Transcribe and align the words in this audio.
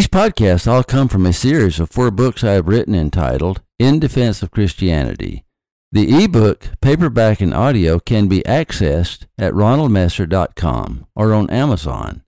These 0.00 0.08
podcasts 0.08 0.66
all 0.66 0.82
come 0.82 1.08
from 1.08 1.26
a 1.26 1.32
series 1.34 1.78
of 1.78 1.90
four 1.90 2.10
books 2.10 2.42
I 2.42 2.52
have 2.52 2.68
written 2.68 2.94
entitled 2.94 3.60
In 3.78 4.00
Defense 4.00 4.42
of 4.42 4.50
Christianity. 4.50 5.44
The 5.92 6.24
ebook, 6.24 6.70
paperback, 6.80 7.42
and 7.42 7.52
audio 7.52 7.98
can 7.98 8.26
be 8.26 8.40
accessed 8.44 9.26
at 9.36 9.52
ronaldmesser.com 9.52 11.06
or 11.14 11.34
on 11.34 11.50
Amazon. 11.50 12.22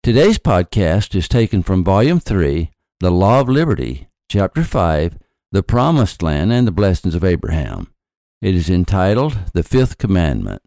Today's 0.00 0.38
podcast 0.38 1.16
is 1.16 1.26
taken 1.26 1.64
from 1.64 1.82
Volume 1.82 2.20
3, 2.20 2.70
The 3.00 3.10
Law 3.10 3.40
of 3.40 3.48
Liberty, 3.48 4.06
Chapter 4.30 4.62
5, 4.62 5.18
The 5.50 5.64
Promised 5.64 6.22
Land 6.22 6.52
and 6.52 6.68
the 6.68 6.70
Blessings 6.70 7.16
of 7.16 7.24
Abraham. 7.24 7.92
It 8.40 8.54
is 8.54 8.70
entitled 8.70 9.36
The 9.54 9.64
Fifth 9.64 9.98
Commandment. 9.98 10.62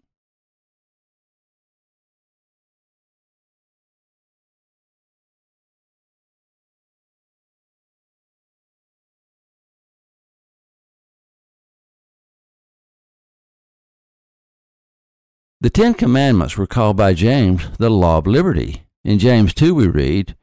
The 15.62 15.70
Ten 15.70 15.94
Commandments 15.94 16.56
were 16.56 16.66
called 16.66 16.96
by 16.96 17.14
James 17.14 17.68
the 17.78 17.88
law 17.88 18.18
of 18.18 18.26
liberty. 18.26 18.82
In 19.04 19.20
James 19.20 19.54
2 19.54 19.76
we 19.76 19.86
read, 19.86 20.34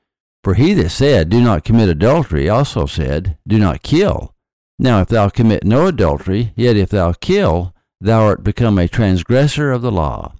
For 0.45 0.53
he 0.53 0.73
that 0.75 0.91
said, 0.91 1.27
Do 1.27 1.41
not 1.41 1.65
commit 1.65 1.89
adultery, 1.89 2.47
also 2.47 2.85
said, 2.85 3.37
Do 3.45 3.59
not 3.59 3.83
kill. 3.83 4.33
Now 4.79 5.01
if 5.01 5.09
thou 5.09 5.27
commit 5.27 5.65
no 5.65 5.87
adultery, 5.87 6.53
yet 6.55 6.77
if 6.77 6.91
thou 6.91 7.11
kill, 7.11 7.75
thou 7.99 8.27
art 8.27 8.45
become 8.45 8.79
a 8.79 8.87
transgressor 8.87 9.73
of 9.73 9.81
the 9.81 9.91
law. 9.91 10.35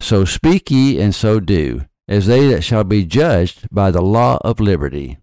So 0.00 0.24
speak 0.24 0.72
ye 0.72 1.00
and 1.00 1.14
so 1.14 1.38
do, 1.38 1.84
as 2.08 2.26
they 2.26 2.48
that 2.48 2.64
shall 2.64 2.82
be 2.82 3.04
judged 3.04 3.68
by 3.70 3.92
the 3.92 4.02
law 4.02 4.38
of 4.40 4.58
liberty. 4.58 5.18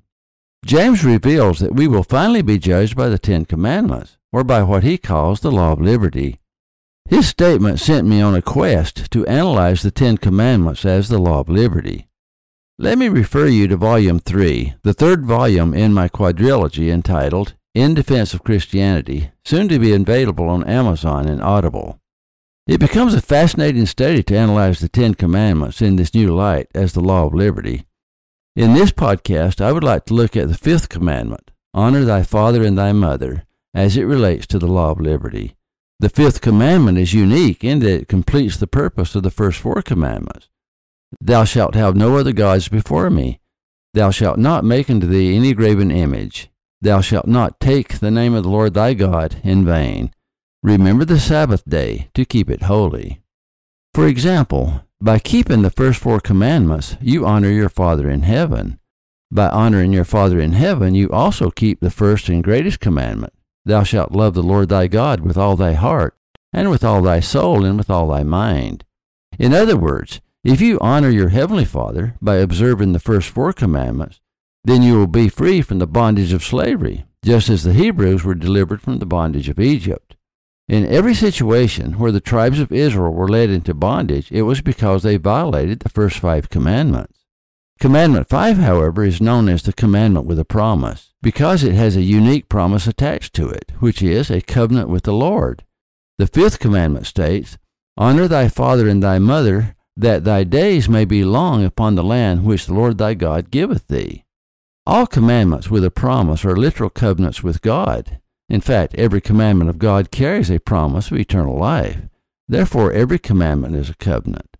James 0.64 1.04
reveals 1.04 1.60
that 1.60 1.76
we 1.76 1.90
will 1.90 2.04
finally 2.04 2.42
be 2.42 2.58
judged 2.58 2.96
by 2.96 3.10
the 3.10 3.20
Ten 3.20 3.44
Commandments, 3.44 4.16
or 4.32 4.46
by 4.46 4.64
what 4.64 4.84
he 4.84 4.98
calls 4.98 5.42
the 5.42 5.52
law 5.52 5.74
of 5.74 5.82
liberty. 5.82 6.40
His 7.06 7.28
statement 7.28 7.80
sent 7.80 8.08
me 8.08 8.22
on 8.22 8.34
a 8.34 8.42
quest 8.42 9.12
to 9.12 9.28
analyze 9.28 9.82
the 9.82 9.92
Ten 9.92 10.18
Commandments 10.18 10.86
as 10.86 11.10
the 11.10 11.20
law 11.20 11.42
of 11.42 11.50
liberty. 11.50 12.08
Let 12.80 12.98
me 12.98 13.10
refer 13.10 13.48
you 13.48 13.68
to 13.68 13.78
Volume 13.78 14.20
3, 14.20 14.76
the 14.84 14.94
third 14.94 15.26
volume 15.26 15.74
in 15.74 15.94
my 15.94 16.08
quadrilogy 16.10 16.92
entitled 16.92 17.56
In 17.76 17.94
Defense 17.94 18.34
of 18.34 18.44
Christianity, 18.44 19.32
soon 19.46 19.68
to 19.68 19.78
be 19.80 19.94
available 19.94 20.50
on 20.50 20.64
Amazon 20.64 21.28
and 21.28 21.42
Audible. 21.42 22.00
It 22.66 22.80
becomes 22.80 23.14
a 23.14 23.22
fascinating 23.22 23.86
study 23.86 24.24
to 24.24 24.38
analyze 24.38 24.80
the 24.80 24.88
Ten 24.90 25.14
Commandments 25.14 25.82
in 25.82 25.98
this 25.98 26.14
new 26.14 26.34
light 26.34 26.68
as 26.74 26.94
the 26.94 27.02
law 27.02 27.28
of 27.28 27.34
liberty. 27.34 27.86
In 28.56 28.74
this 28.74 28.92
podcast, 28.92 29.60
I 29.60 29.72
would 29.72 29.84
like 29.84 30.06
to 30.06 30.14
look 30.14 30.38
at 30.38 30.48
the 30.48 30.58
fifth 30.58 30.90
commandment 30.90 31.52
honor 31.74 32.06
thy 32.06 32.24
father 32.24 32.64
and 32.64 32.78
thy 32.78 32.92
mother 32.92 33.44
as 33.74 33.98
it 33.98 34.04
relates 34.04 34.46
to 34.48 34.60
the 34.60 34.68
law 34.68 34.92
of 34.92 35.02
liberty. 35.02 35.56
The 36.04 36.10
fifth 36.10 36.42
commandment 36.42 36.98
is 36.98 37.14
unique 37.14 37.64
in 37.64 37.80
that 37.80 38.02
it 38.02 38.08
completes 38.10 38.58
the 38.58 38.68
purpose 38.68 39.16
of 39.16 39.24
the 39.24 39.32
first 39.32 39.58
four 39.58 39.82
commandments. 39.82 40.50
Thou 41.22 41.46
shalt 41.46 41.76
have 41.76 41.96
no 41.96 42.18
other 42.18 42.34
gods 42.34 42.68
before 42.68 43.10
me. 43.10 43.40
Thou 43.94 44.12
shalt 44.12 44.38
not 44.38 44.66
make 44.66 44.90
unto 44.90 45.08
thee 45.08 45.34
any 45.34 45.54
graven 45.54 45.92
image. 45.92 46.50
Thou 46.82 47.00
shalt 47.00 47.26
not 47.26 47.58
take 47.62 48.00
the 48.00 48.12
name 48.12 48.34
of 48.34 48.44
the 48.44 48.50
Lord 48.50 48.74
thy 48.74 48.96
God 48.96 49.38
in 49.46 49.64
vain. 49.64 50.12
Remember 50.62 51.06
the 51.06 51.22
Sabbath 51.22 51.64
day 51.64 52.10
to 52.16 52.26
keep 52.26 52.50
it 52.50 52.64
holy. 52.64 53.22
For 53.94 54.06
example, 54.06 54.82
by 55.00 55.20
keeping 55.20 55.62
the 55.62 55.72
first 55.72 56.02
four 56.02 56.20
commandments, 56.20 56.98
you 57.00 57.26
honor 57.26 57.50
your 57.50 57.70
Father 57.70 58.10
in 58.10 58.24
heaven. 58.24 58.78
By 59.32 59.48
honoring 59.48 59.94
your 59.94 60.04
Father 60.04 60.42
in 60.42 60.52
heaven, 60.52 60.96
you 60.96 61.10
also 61.12 61.50
keep 61.50 61.80
the 61.80 61.90
first 61.90 62.28
and 62.28 62.44
greatest 62.44 62.82
commandment 62.82 63.32
Thou 63.66 63.84
shalt 63.84 64.12
love 64.12 64.34
the 64.34 64.44
Lord 64.44 64.70
thy 64.70 64.88
God 64.88 65.22
with 65.22 65.38
all 65.38 65.56
thy 65.56 65.74
heart, 65.74 66.18
and 66.52 66.70
with 66.70 66.84
all 66.84 67.02
thy 67.02 67.20
soul, 67.20 67.64
and 67.64 67.78
with 67.78 67.90
all 67.90 68.08
thy 68.08 68.24
mind. 68.24 68.84
In 69.40 69.54
other 69.54 69.78
words, 69.78 70.22
if 70.44 70.60
you 70.60 70.78
honor 70.82 71.10
your 71.10 71.30
heavenly 71.30 71.66
Father 71.66 72.16
by 72.22 72.36
observing 72.36 72.92
the 72.92 73.00
first 73.00 73.30
four 73.30 73.54
commandments, 73.54 74.20
then 74.66 74.82
you 74.82 74.98
will 74.98 75.08
be 75.08 75.30
free 75.30 75.62
from 75.62 75.80
the 75.80 75.88
bondage 75.88 76.34
of 76.34 76.44
slavery, 76.44 77.06
just 77.24 77.50
as 77.50 77.64
the 77.64 77.74
Hebrews 77.74 78.24
were 78.24 78.36
delivered 78.36 78.82
from 78.82 79.00
the 79.00 79.06
bondage 79.06 79.48
of 79.48 79.60
Egypt. 79.60 80.16
In 80.68 80.86
every 80.86 81.14
situation 81.14 81.98
where 82.00 82.12
the 82.12 82.22
tribes 82.22 82.60
of 82.60 82.72
Israel 82.72 83.14
were 83.14 83.28
led 83.28 83.50
into 83.50 83.74
bondage, 83.74 84.32
it 84.32 84.44
was 84.44 84.62
because 84.62 85.04
they 85.04 85.18
violated 85.18 85.80
the 85.80 85.90
first 85.90 86.20
five 86.20 86.50
commandments. 86.50 87.23
Commandment 87.84 88.30
5, 88.30 88.60
however, 88.60 89.04
is 89.04 89.20
known 89.20 89.50
as 89.50 89.64
the 89.64 89.74
commandment 89.74 90.26
with 90.26 90.40
a 90.40 90.46
promise 90.46 91.12
because 91.22 91.66
it 91.66 91.74
has 91.74 91.98
a 91.98 92.02
unique 92.02 92.48
promise 92.48 92.88
attached 92.88 93.34
to 93.34 93.50
it, 93.50 93.74
which 93.80 94.02
is 94.02 94.32
a 94.32 94.40
covenant 94.40 94.88
with 94.88 95.04
the 95.04 95.12
Lord. 95.12 95.66
The 96.18 96.28
fifth 96.28 96.60
commandment 96.60 97.08
states, 97.08 97.58
Honor 97.98 98.30
thy 98.30 98.48
father 98.48 98.88
and 98.88 99.04
thy 99.04 99.20
mother, 99.20 99.76
that 99.98 100.24
thy 100.24 100.46
days 100.46 100.88
may 100.88 101.04
be 101.04 101.26
long 101.26 101.66
upon 101.66 101.96
the 101.96 102.06
land 102.06 102.46
which 102.46 102.68
the 102.68 102.74
Lord 102.74 102.98
thy 102.98 103.16
God 103.16 103.52
giveth 103.52 103.90
thee. 103.90 104.24
All 104.86 105.06
commandments 105.06 105.70
with 105.70 105.84
a 105.84 105.92
promise 105.92 106.46
are 106.46 106.56
literal 106.56 106.90
covenants 106.90 107.44
with 107.44 107.62
God. 107.62 108.22
In 108.48 108.62
fact, 108.62 108.96
every 108.96 109.20
commandment 109.20 109.70
of 109.70 109.78
God 109.78 110.10
carries 110.10 110.50
a 110.50 110.62
promise 110.62 111.12
of 111.12 111.18
eternal 111.18 111.58
life. 111.58 112.00
Therefore, 112.48 112.94
every 112.94 113.20
commandment 113.20 113.76
is 113.76 113.90
a 113.90 113.96
covenant. 113.96 114.53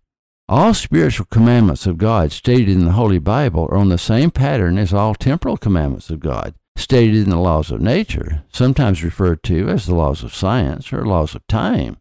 All 0.48 0.74
spiritual 0.74 1.26
commandments 1.30 1.86
of 1.86 1.96
God 1.96 2.30
stated 2.30 2.68
in 2.68 2.84
the 2.84 2.92
Holy 2.92 3.18
Bible 3.18 3.66
are 3.70 3.76
on 3.76 3.88
the 3.88 3.98
same 3.98 4.30
pattern 4.30 4.76
as 4.76 4.92
all 4.92 5.14
temporal 5.14 5.56
commandments 5.56 6.10
of 6.10 6.20
God 6.20 6.54
stated 6.76 7.16
in 7.16 7.30
the 7.30 7.38
laws 7.38 7.70
of 7.70 7.80
nature, 7.80 8.44
sometimes 8.52 9.04
referred 9.04 9.42
to 9.44 9.68
as 9.68 9.86
the 9.86 9.94
laws 9.94 10.22
of 10.22 10.34
science 10.34 10.92
or 10.92 11.06
laws 11.06 11.34
of 11.34 11.46
time, 11.46 11.96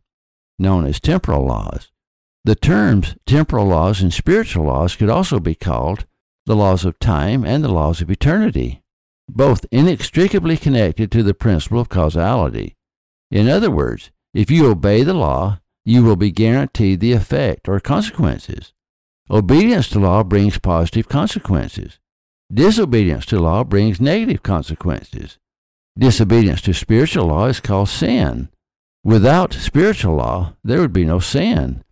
known 0.58 0.86
as 0.86 1.00
temporal 1.00 1.46
laws. 1.46 1.92
The 2.44 2.56
terms 2.56 3.16
temporal 3.26 3.68
laws 3.68 4.02
and 4.02 4.14
spiritual 4.14 4.66
laws 4.66 4.96
could 4.96 5.10
also 5.10 5.40
be 5.40 5.56
called 5.56 6.06
the 6.46 6.56
laws 6.56 6.84
of 6.84 7.00
time 7.00 7.46
and 7.46 7.64
the 7.64 7.72
laws 7.72 8.02
of 8.02 8.12
eternity, 8.12 8.84
both 9.30 9.66
inextricably 9.72 10.58
connected 10.58 11.12
to 11.12 11.24
the 11.24 11.34
principle 11.34 11.80
of 11.80 11.88
causality. 11.88 12.76
In 13.32 13.48
other 13.48 13.72
words, 13.72 14.12
if 14.34 14.52
you 14.52 14.70
obey 14.70 15.04
the 15.04 15.14
law, 15.14 15.60
you 15.86 16.04
will 16.04 16.16
be 16.16 16.32
guaranteed 16.32 17.00
the 17.00 17.12
effect 17.12 17.68
or 17.68 17.80
consequences. 17.80 18.74
Obedience 19.30 19.90
to 19.90 20.00
law 20.00 20.24
brings 20.24 20.60
positive 20.60 21.08
consequences. 21.08 22.00
Disobedience 22.54 23.26
to 23.28 23.40
law 23.40 23.64
brings 23.64 24.00
negative 24.00 24.44
consequences. 24.44 25.38
Disobedience 25.98 26.62
to 26.62 26.74
spiritual 26.74 27.28
law 27.28 27.46
is 27.46 27.60
called 27.60 27.90
sin. 27.90 28.50
Without 29.04 29.54
spiritual 29.54 30.16
law, 30.16 30.54
there 30.64 30.80
would 30.80 30.94
be 30.94 31.06
no 31.06 31.20
sin. 31.20 31.84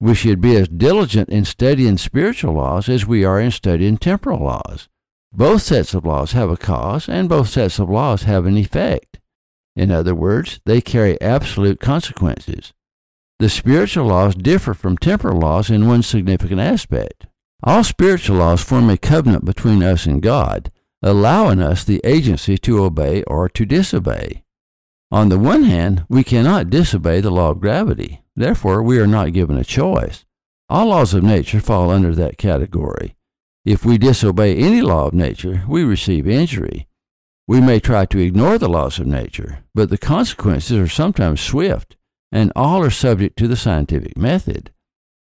We 0.00 0.14
should 0.14 0.40
be 0.40 0.56
as 0.56 0.68
diligent 0.68 1.28
in 1.28 1.44
studying 1.44 1.98
spiritual 1.98 2.54
laws 2.54 2.88
as 2.88 3.06
we 3.06 3.24
are 3.24 3.40
in 3.40 3.50
studying 3.50 3.98
temporal 3.98 4.40
laws. 4.40 4.88
Both 5.32 5.62
sets 5.62 5.94
of 5.94 6.04
laws 6.04 6.32
have 6.32 6.50
a 6.50 6.56
cause, 6.56 7.08
and 7.08 7.28
both 7.28 7.48
sets 7.50 7.78
of 7.78 7.90
laws 7.90 8.22
have 8.22 8.46
an 8.46 8.56
effect. 8.56 9.20
In 9.76 9.90
other 9.90 10.14
words, 10.14 10.60
they 10.64 10.80
carry 10.80 11.20
absolute 11.20 11.80
consequences. 11.80 12.72
The 13.40 13.48
spiritual 13.48 14.04
laws 14.04 14.34
differ 14.34 14.74
from 14.74 14.98
temporal 14.98 15.40
laws 15.40 15.70
in 15.70 15.88
one 15.88 16.02
significant 16.02 16.60
aspect. 16.60 17.26
All 17.62 17.82
spiritual 17.82 18.36
laws 18.36 18.62
form 18.62 18.90
a 18.90 18.98
covenant 18.98 19.46
between 19.46 19.82
us 19.82 20.04
and 20.04 20.20
God, 20.20 20.70
allowing 21.02 21.62
us 21.62 21.82
the 21.82 22.02
agency 22.04 22.58
to 22.58 22.84
obey 22.84 23.22
or 23.22 23.48
to 23.48 23.64
disobey. 23.64 24.44
On 25.10 25.30
the 25.30 25.38
one 25.38 25.62
hand, 25.62 26.04
we 26.10 26.22
cannot 26.22 26.68
disobey 26.68 27.22
the 27.22 27.30
law 27.30 27.52
of 27.52 27.60
gravity. 27.60 28.20
Therefore, 28.36 28.82
we 28.82 28.98
are 28.98 29.06
not 29.06 29.32
given 29.32 29.56
a 29.56 29.64
choice. 29.64 30.26
All 30.68 30.88
laws 30.88 31.14
of 31.14 31.22
nature 31.22 31.60
fall 31.60 31.90
under 31.90 32.14
that 32.14 32.36
category. 32.36 33.16
If 33.64 33.86
we 33.86 33.96
disobey 33.96 34.58
any 34.58 34.82
law 34.82 35.06
of 35.06 35.14
nature, 35.14 35.64
we 35.66 35.82
receive 35.82 36.28
injury. 36.28 36.88
We 37.48 37.62
may 37.62 37.80
try 37.80 38.04
to 38.04 38.18
ignore 38.18 38.58
the 38.58 38.68
laws 38.68 38.98
of 38.98 39.06
nature, 39.06 39.64
but 39.74 39.88
the 39.88 39.96
consequences 39.96 40.76
are 40.76 40.88
sometimes 40.88 41.40
swift 41.40 41.96
and 42.32 42.52
all 42.54 42.82
are 42.82 42.90
subject 42.90 43.36
to 43.38 43.48
the 43.48 43.56
scientific 43.56 44.16
method. 44.16 44.72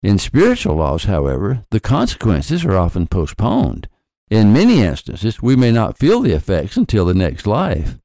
In 0.01 0.17
spiritual 0.17 0.75
laws, 0.75 1.05
however, 1.05 1.65
the 1.71 1.79
consequences 1.79 2.63
are 2.63 2.75
often 2.75 3.07
postponed. 3.07 3.87
In 4.29 4.53
many 4.53 4.81
instances, 4.81 5.41
we 5.41 5.55
may 5.55 5.71
not 5.71 5.97
feel 5.97 6.21
the 6.21 6.33
effects 6.33 6.77
until 6.77 7.05
the 7.05 7.13
next 7.13 7.45
life. 7.45 7.99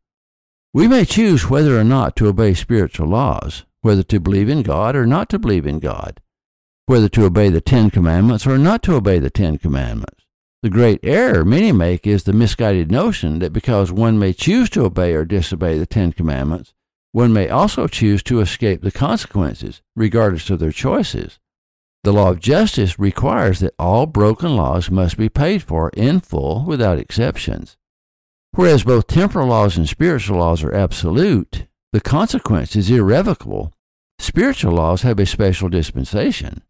We 0.73 0.87
may 0.87 1.05
choose 1.05 1.51
whether 1.51 1.79
or 1.79 1.85
not 1.85 2.15
to 2.17 2.29
obey 2.29 2.55
spiritual 2.55 3.09
laws, 3.09 3.65
whether 3.83 4.03
to 4.05 4.21
believe 4.21 4.49
in 4.49 4.63
God 4.63 4.95
or 4.95 5.07
not 5.07 5.29
to 5.31 5.39
believe 5.39 5.67
in 5.67 5.79
God, 5.79 6.21
whether 6.87 7.09
to 7.09 7.25
obey 7.25 7.49
the 7.49 7.61
Ten 7.61 7.91
Commandments 7.91 8.47
or 8.47 8.59
not 8.59 8.83
to 8.85 8.95
obey 8.95 9.19
the 9.19 9.31
Ten 9.31 9.59
Commandments. 9.59 10.25
The 10.63 10.71
great 10.71 11.01
error 11.03 11.45
many 11.45 11.73
make 11.73 12.07
is 12.07 12.25
the 12.25 12.35
misguided 12.35 12.93
notion 12.93 13.39
that 13.39 13.53
because 13.53 13.91
one 13.91 14.19
may 14.19 14.35
choose 14.35 14.69
to 14.71 14.85
obey 14.85 15.15
or 15.15 15.25
disobey 15.25 15.79
the 15.79 15.87
Ten 15.87 16.13
Commandments, 16.13 16.75
one 17.13 17.33
may 17.33 17.49
also 17.49 17.87
choose 17.87 18.23
to 18.25 18.41
escape 18.41 18.83
the 18.83 18.91
consequences, 18.91 19.83
regardless 19.97 20.49
of 20.51 20.59
their 20.59 20.73
choices. 20.73 21.39
The 22.03 22.13
law 22.13 22.31
of 22.31 22.41
justice 22.41 22.99
requires 22.99 23.61
that 23.61 23.75
all 23.79 24.07
broken 24.07 24.57
laws 24.57 24.91
must 24.91 25.17
be 25.17 25.29
paid 25.29 25.63
for 25.63 25.91
in 25.91 26.21
full 26.21 26.65
without 26.65 26.99
exceptions. 26.99 27.77
Whereas 28.53 28.85
both 28.85 29.07
temporal 29.07 29.49
laws 29.49 29.77
and 29.77 29.89
spiritual 29.89 30.39
laws 30.39 30.63
are 30.63 30.75
absolute, 30.75 31.67
the 31.93 32.01
consequence 32.01 32.75
is 32.75 32.91
irrevocable. 32.91 33.73
Spiritual 34.19 34.73
laws 34.73 35.03
have 35.03 35.19
a 35.19 35.27
special 35.27 35.69
dispensation. 35.69 36.63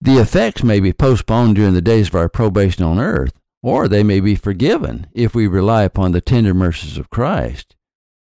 The 0.00 0.18
effects 0.18 0.62
may 0.62 0.80
be 0.80 0.92
postponed 0.92 1.56
during 1.56 1.74
the 1.74 1.80
days 1.80 2.08
of 2.08 2.14
our 2.14 2.28
probation 2.28 2.84
on 2.84 2.98
earth, 2.98 3.32
or 3.62 3.88
they 3.88 4.02
may 4.02 4.20
be 4.20 4.34
forgiven 4.34 5.06
if 5.12 5.34
we 5.34 5.46
rely 5.46 5.84
upon 5.84 6.12
the 6.12 6.20
tender 6.20 6.52
mercies 6.52 6.98
of 6.98 7.10
Christ. 7.10 7.74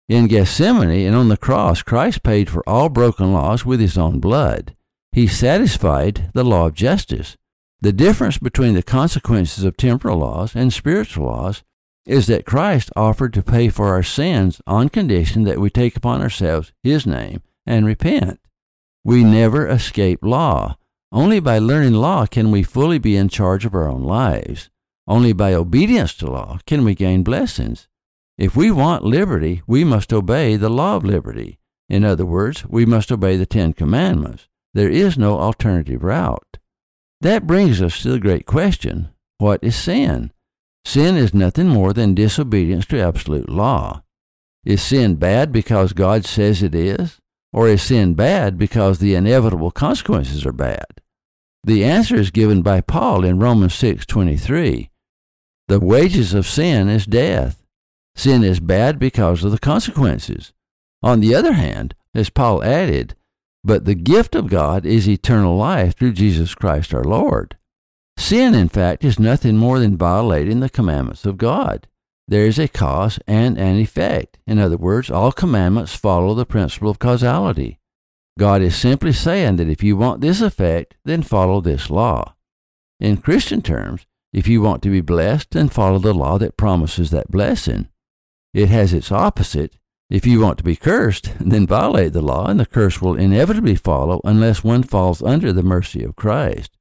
In 0.10 0.28
Gethsemane 0.28 1.08
and 1.08 1.16
on 1.16 1.30
the 1.30 1.38
cross, 1.38 1.82
Christ 1.82 2.24
paid 2.24 2.50
for 2.50 2.68
all 2.68 2.90
broken 2.90 3.32
laws 3.32 3.66
with 3.66 3.80
his 3.80 3.98
own 3.98 4.20
blood. 4.20 4.76
He 5.12 5.28
satisfied 5.28 6.32
the 6.34 6.44
law 6.44 6.68
of 6.68 6.74
justice. 6.74 7.38
The 7.82 7.94
difference 7.94 8.38
between 8.38 8.74
the 8.74 8.84
consequences 8.84 9.64
of 9.64 9.78
temporal 9.78 10.20
laws 10.20 10.56
and 10.56 10.72
spiritual 10.72 11.26
laws 11.26 11.64
is 12.06 12.28
that 12.28 12.46
Christ 12.46 12.92
offered 12.96 13.34
to 13.34 13.44
pay 13.44 13.70
for 13.70 13.88
our 13.88 14.04
sins 14.04 14.62
on 14.68 14.90
condition 14.90 15.44
that 15.44 15.60
we 15.60 15.70
take 15.70 15.96
upon 15.96 16.22
ourselves 16.22 16.74
his 16.84 17.06
name 17.06 17.42
and 17.66 17.86
repent. 17.86 18.40
We 19.04 19.24
never 19.24 19.68
escape 19.68 20.20
law. 20.24 20.78
Only 21.12 21.40
by 21.40 21.60
learning 21.60 21.94
law 21.94 22.26
can 22.26 22.52
we 22.52 22.64
fully 22.64 23.00
be 23.00 23.18
in 23.18 23.30
charge 23.30 23.66
of 23.66 23.76
our 23.76 23.88
own 23.88 24.04
lives. 24.04 24.70
Only 25.08 25.34
by 25.34 25.54
obedience 25.54 26.14
to 26.16 26.30
law 26.30 26.60
can 26.66 26.84
we 26.86 26.96
gain 26.96 27.24
blessings. 27.24 27.88
If 28.42 28.56
we 28.56 28.72
want 28.72 29.04
liberty, 29.04 29.62
we 29.68 29.84
must 29.84 30.12
obey 30.12 30.56
the 30.56 30.68
law 30.68 30.96
of 30.96 31.04
liberty. 31.04 31.60
In 31.88 32.04
other 32.04 32.26
words, 32.26 32.66
we 32.68 32.88
must 32.88 33.12
obey 33.12 33.38
the 33.38 33.46
Ten 33.46 33.72
Commandments. 33.72 34.48
There 34.74 34.90
is 34.90 35.16
no 35.16 35.38
alternative 35.38 36.02
route. 36.02 36.58
That 37.22 37.46
brings 37.46 37.84
us 37.84 38.02
to 38.02 38.10
the 38.10 38.20
great 38.20 38.48
question 38.48 39.10
what 39.38 39.64
is 39.64 39.76
sin? 39.76 40.32
Sin 40.84 41.18
is 41.18 41.36
nothing 41.36 41.68
more 41.68 41.94
than 41.94 42.16
disobedience 42.16 42.88
to 42.88 43.00
absolute 43.00 43.48
law. 43.48 44.02
Is 44.66 44.82
sin 44.82 45.18
bad 45.18 45.52
because 45.52 45.94
God 45.94 46.26
says 46.26 46.64
it 46.64 46.74
is? 46.74 47.20
Or 47.54 47.68
is 47.68 47.84
sin 47.84 48.16
bad 48.16 48.58
because 48.58 48.98
the 48.98 49.14
inevitable 49.14 49.70
consequences 49.70 50.48
are 50.48 50.52
bad? 50.52 50.88
The 51.64 51.84
answer 51.84 52.16
is 52.16 52.32
given 52.32 52.64
by 52.64 52.82
Paul 52.82 53.24
in 53.24 53.38
Romans 53.38 53.76
6:23. 53.76 54.90
The 55.68 55.80
wages 55.80 56.34
of 56.34 56.48
sin 56.48 56.90
is 56.90 57.06
death. 57.06 57.61
Sin 58.16 58.44
is 58.44 58.60
bad 58.60 59.00
because 59.00 59.44
of 59.44 59.52
the 59.52 59.60
consequences. 59.60 60.54
On 61.02 61.20
the 61.20 61.34
other 61.34 61.54
hand, 61.54 61.96
as 62.14 62.30
Paul 62.30 62.64
added, 62.64 63.16
but 63.64 63.86
the 63.86 63.96
gift 63.96 64.36
of 64.36 64.50
God 64.50 64.86
is 64.86 65.08
eternal 65.08 65.56
life 65.56 65.96
through 65.96 66.14
Jesus 66.14 66.56
Christ 66.56 66.94
our 66.94 67.04
Lord. 67.04 67.58
Sin, 68.18 68.54
in 68.54 68.70
fact, 68.70 69.04
is 69.04 69.20
nothing 69.20 69.58
more 69.58 69.80
than 69.80 69.98
violating 69.98 70.60
the 70.60 70.70
commandments 70.70 71.26
of 71.26 71.38
God. 71.38 71.88
There 72.28 72.46
is 72.46 72.60
a 72.60 72.68
cause 72.68 73.20
and 73.28 73.58
an 73.58 73.78
effect. 73.78 74.38
In 74.46 74.60
other 74.60 74.78
words, 74.78 75.10
all 75.10 75.32
commandments 75.32 75.96
follow 75.96 76.34
the 76.34 76.46
principle 76.46 76.90
of 76.90 77.00
causality. 77.00 77.80
God 78.40 78.62
is 78.62 78.76
simply 78.76 79.12
saying 79.12 79.58
that 79.58 79.70
if 79.70 79.84
you 79.84 79.98
want 79.98 80.22
this 80.22 80.42
effect, 80.42 80.96
then 81.04 81.24
follow 81.24 81.62
this 81.62 81.90
law. 81.90 82.36
In 83.00 83.18
Christian 83.18 83.62
terms, 83.62 84.06
if 84.32 84.48
you 84.48 84.62
want 84.62 84.82
to 84.84 84.90
be 84.90 85.02
blessed, 85.02 85.52
then 85.52 85.68
follow 85.68 86.00
the 86.00 86.14
law 86.14 86.38
that 86.38 86.58
promises 86.58 87.12
that 87.12 87.32
blessing. 87.32 87.90
It 88.54 88.70
has 88.70 88.94
its 88.94 89.12
opposite. 89.12 89.78
If 90.10 90.28
you 90.28 90.42
want 90.42 90.58
to 90.58 90.64
be 90.64 90.76
cursed, 90.76 91.32
then 91.40 91.66
violate 91.66 92.12
the 92.12 92.22
law, 92.22 92.48
and 92.48 92.60
the 92.60 92.66
curse 92.66 93.02
will 93.02 93.16
inevitably 93.16 93.76
follow 93.76 94.20
unless 94.26 94.64
one 94.64 94.84
falls 94.84 95.24
under 95.24 95.54
the 95.54 95.64
mercy 95.64 96.04
of 96.04 96.18
Christ. 96.18 96.78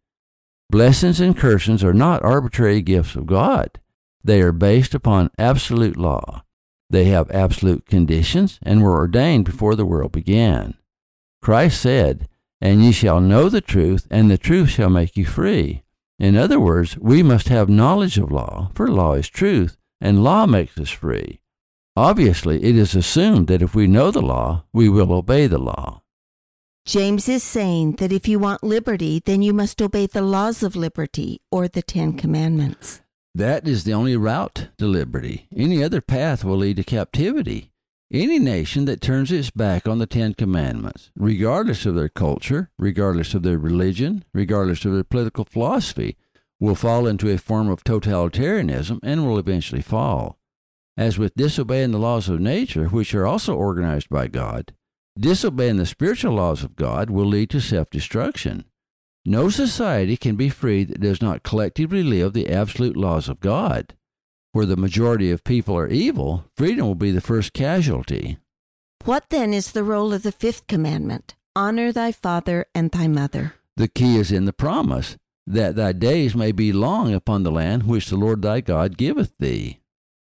Blessings 0.69 1.21
and 1.21 1.37
cursings 1.37 1.85
are 1.85 1.95
not 1.95 2.25
arbitrary 2.25 2.83
gifts 2.83 3.15
of 3.15 3.27
God. 3.27 3.79
They 4.25 4.41
are 4.43 4.53
based 4.53 4.95
upon 4.95 5.31
absolute 5.39 5.97
law. 5.97 6.45
They 6.91 7.05
have 7.05 7.31
absolute 7.31 7.87
conditions 7.87 8.59
and 8.63 8.83
were 8.83 8.97
ordained 8.97 9.45
before 9.45 9.77
the 9.77 9.87
world 9.87 10.11
began. 10.11 10.75
Christ 11.41 11.81
said, 11.81 12.29
And 12.61 12.85
ye 12.85 12.91
shall 12.91 13.21
know 13.21 13.49
the 13.49 13.61
truth, 13.61 14.09
and 14.11 14.29
the 14.29 14.39
truth 14.39 14.71
shall 14.71 14.91
make 14.91 15.17
you 15.17 15.25
free. 15.25 15.83
In 16.19 16.37
other 16.37 16.59
words, 16.61 16.99
we 16.99 17.23
must 17.23 17.49
have 17.49 17.69
knowledge 17.69 18.19
of 18.19 18.33
law, 18.33 18.71
for 18.75 18.89
law 18.89 19.15
is 19.15 19.29
truth, 19.29 19.77
and 20.01 20.25
law 20.25 20.47
makes 20.47 20.77
us 20.79 20.91
free. 20.91 21.41
Obviously, 21.97 22.63
it 22.63 22.77
is 22.77 22.95
assumed 22.95 23.49
that 23.49 23.63
if 23.63 23.75
we 23.75 23.87
know 23.87 24.11
the 24.11 24.23
law, 24.23 24.65
we 24.73 24.89
will 24.89 25.13
obey 25.13 25.47
the 25.47 25.59
law. 25.59 26.03
James 26.87 27.29
is 27.29 27.43
saying 27.43 27.93
that 27.97 28.13
if 28.13 28.27
you 28.27 28.39
want 28.39 28.63
liberty, 28.63 29.21
then 29.25 29.43
you 29.43 29.53
must 29.53 29.83
obey 29.83 30.07
the 30.07 30.23
laws 30.23 30.63
of 30.63 30.75
liberty 30.75 31.41
or 31.51 31.69
the 31.69 31.83
Ten 31.83 32.15
Commandments. 32.15 33.01
That 33.35 33.69
is 33.69 33.85
the 33.85 33.93
only 33.93 34.17
route 34.17 34.69
to 34.79 34.87
liberty. 34.87 35.47
Any 35.55 35.85
other 35.85 36.01
path 36.01 36.43
will 36.43 36.57
lead 36.57 36.77
to 36.77 36.85
captivity. 36.85 37.71
Any 38.13 38.41
nation 38.41 38.87
that 38.87 39.01
turns 39.01 39.31
its 39.31 39.51
back 39.51 39.87
on 39.87 39.99
the 39.99 40.07
Ten 40.07 40.35
Commandments, 40.35 41.13
regardless 41.15 41.87
of 41.87 41.95
their 41.95 42.09
culture, 42.09 42.71
regardless 42.77 43.35
of 43.35 43.45
their 43.45 43.59
religion, 43.59 44.25
regardless 44.35 44.85
of 44.85 44.93
their 44.95 45.05
political 45.05 45.45
philosophy, 45.45 46.17
will 46.59 46.75
fall 46.75 47.07
into 47.07 47.31
a 47.31 47.39
form 47.39 47.69
of 47.69 47.85
totalitarianism 47.85 48.99
and 49.05 49.25
will 49.25 49.39
eventually 49.39 49.83
fall. 49.83 50.40
As 51.01 51.19
with 51.19 51.35
disobeying 51.35 51.91
the 51.91 51.99
laws 51.99 52.29
of 52.29 52.39
nature, 52.41 52.87
which 52.87 53.15
are 53.15 53.27
also 53.27 53.57
organized 53.57 54.09
by 54.09 54.29
God, 54.29 54.73
Disobeying 55.19 55.77
the 55.77 55.87
spiritual 55.87 56.33
laws 56.35 56.63
of 56.63 56.77
God 56.77 57.11
will 57.11 57.27
lead 57.27 57.51
to 57.51 57.61
self 57.61 57.91
destruction. 57.91 58.65
No 59.27 59.51
society 59.51 60.17
can 60.17 60.35
be 60.37 60.49
free 60.49 60.85
that 60.85 61.01
does 61.01 61.21
not 61.21 61.43
collectively 61.43 62.03
live 62.03 62.33
the 62.33 62.49
absolute 62.49 62.97
laws 62.97 63.29
of 63.29 63.41
God. 63.41 63.95
Where 64.53 64.65
the 64.65 64.79
majority 64.79 65.31
of 65.31 65.45
people 65.45 65.77
are 65.77 65.89
evil, 65.89 66.45
freedom 66.57 66.87
will 66.87 66.95
be 66.95 67.11
the 67.11 67.21
first 67.21 67.53
casualty. 67.53 68.39
What 69.05 69.29
then 69.29 69.53
is 69.53 69.73
the 69.73 69.85
role 69.85 70.15
of 70.15 70.23
the 70.23 70.33
fifth 70.33 70.67
commandment? 70.67 71.35
Honor 71.55 71.93
thy 71.93 72.13
father 72.13 72.65
and 72.75 72.91
thy 72.91 73.07
mother. 73.07 73.55
The 73.77 73.89
key 73.89 74.17
is 74.17 74.33
in 74.33 74.47
the 74.47 74.53
promise 74.53 75.17
that 75.47 75.77
thy 75.77 75.93
days 75.93 76.35
may 76.35 76.53
be 76.53 76.73
long 76.73 77.13
upon 77.13 77.43
the 77.43 77.53
land 77.53 77.83
which 77.83 78.09
the 78.09 78.17
Lord 78.17 78.41
thy 78.41 78.61
God 78.61 78.97
giveth 78.97 79.33
thee. 79.39 79.81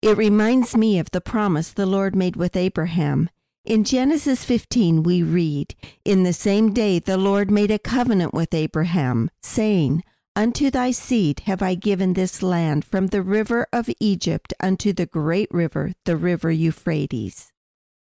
It 0.03 0.17
reminds 0.17 0.75
me 0.75 1.00
of 1.00 1.10
the 1.12 1.22
promise 1.22 1.72
the 1.72 1.86
Lord 1.86 2.15
made 2.15 2.36
with 2.36 2.55
Abraham 2.55 3.29
in 3.65 3.86
Genesis 3.86 4.43
15, 4.43 5.03
we 5.03 5.24
read, 5.24 5.74
In 6.03 6.24
the 6.24 6.33
same 6.33 6.74
day 6.74 7.00
the 7.00 7.15
Lord 7.15 7.50
made 7.50 7.72
a 7.72 7.79
covenant 7.79 8.33
with 8.33 8.53
Abraham, 8.53 9.29
saying, 9.41 10.03
Unto 10.36 10.69
thy 10.69 10.91
seed 10.91 11.43
have 11.45 11.62
I 11.62 11.75
given 11.75 12.12
this 12.12 12.43
land 12.43 12.83
from 12.83 13.07
the 13.07 13.22
river 13.22 13.65
of 13.72 13.89
Egypt 14.01 14.53
unto 14.60 14.91
the 14.91 15.05
great 15.05 15.48
river, 15.50 15.93
the 16.03 16.17
river 16.17 16.51
Euphrates. 16.51 17.53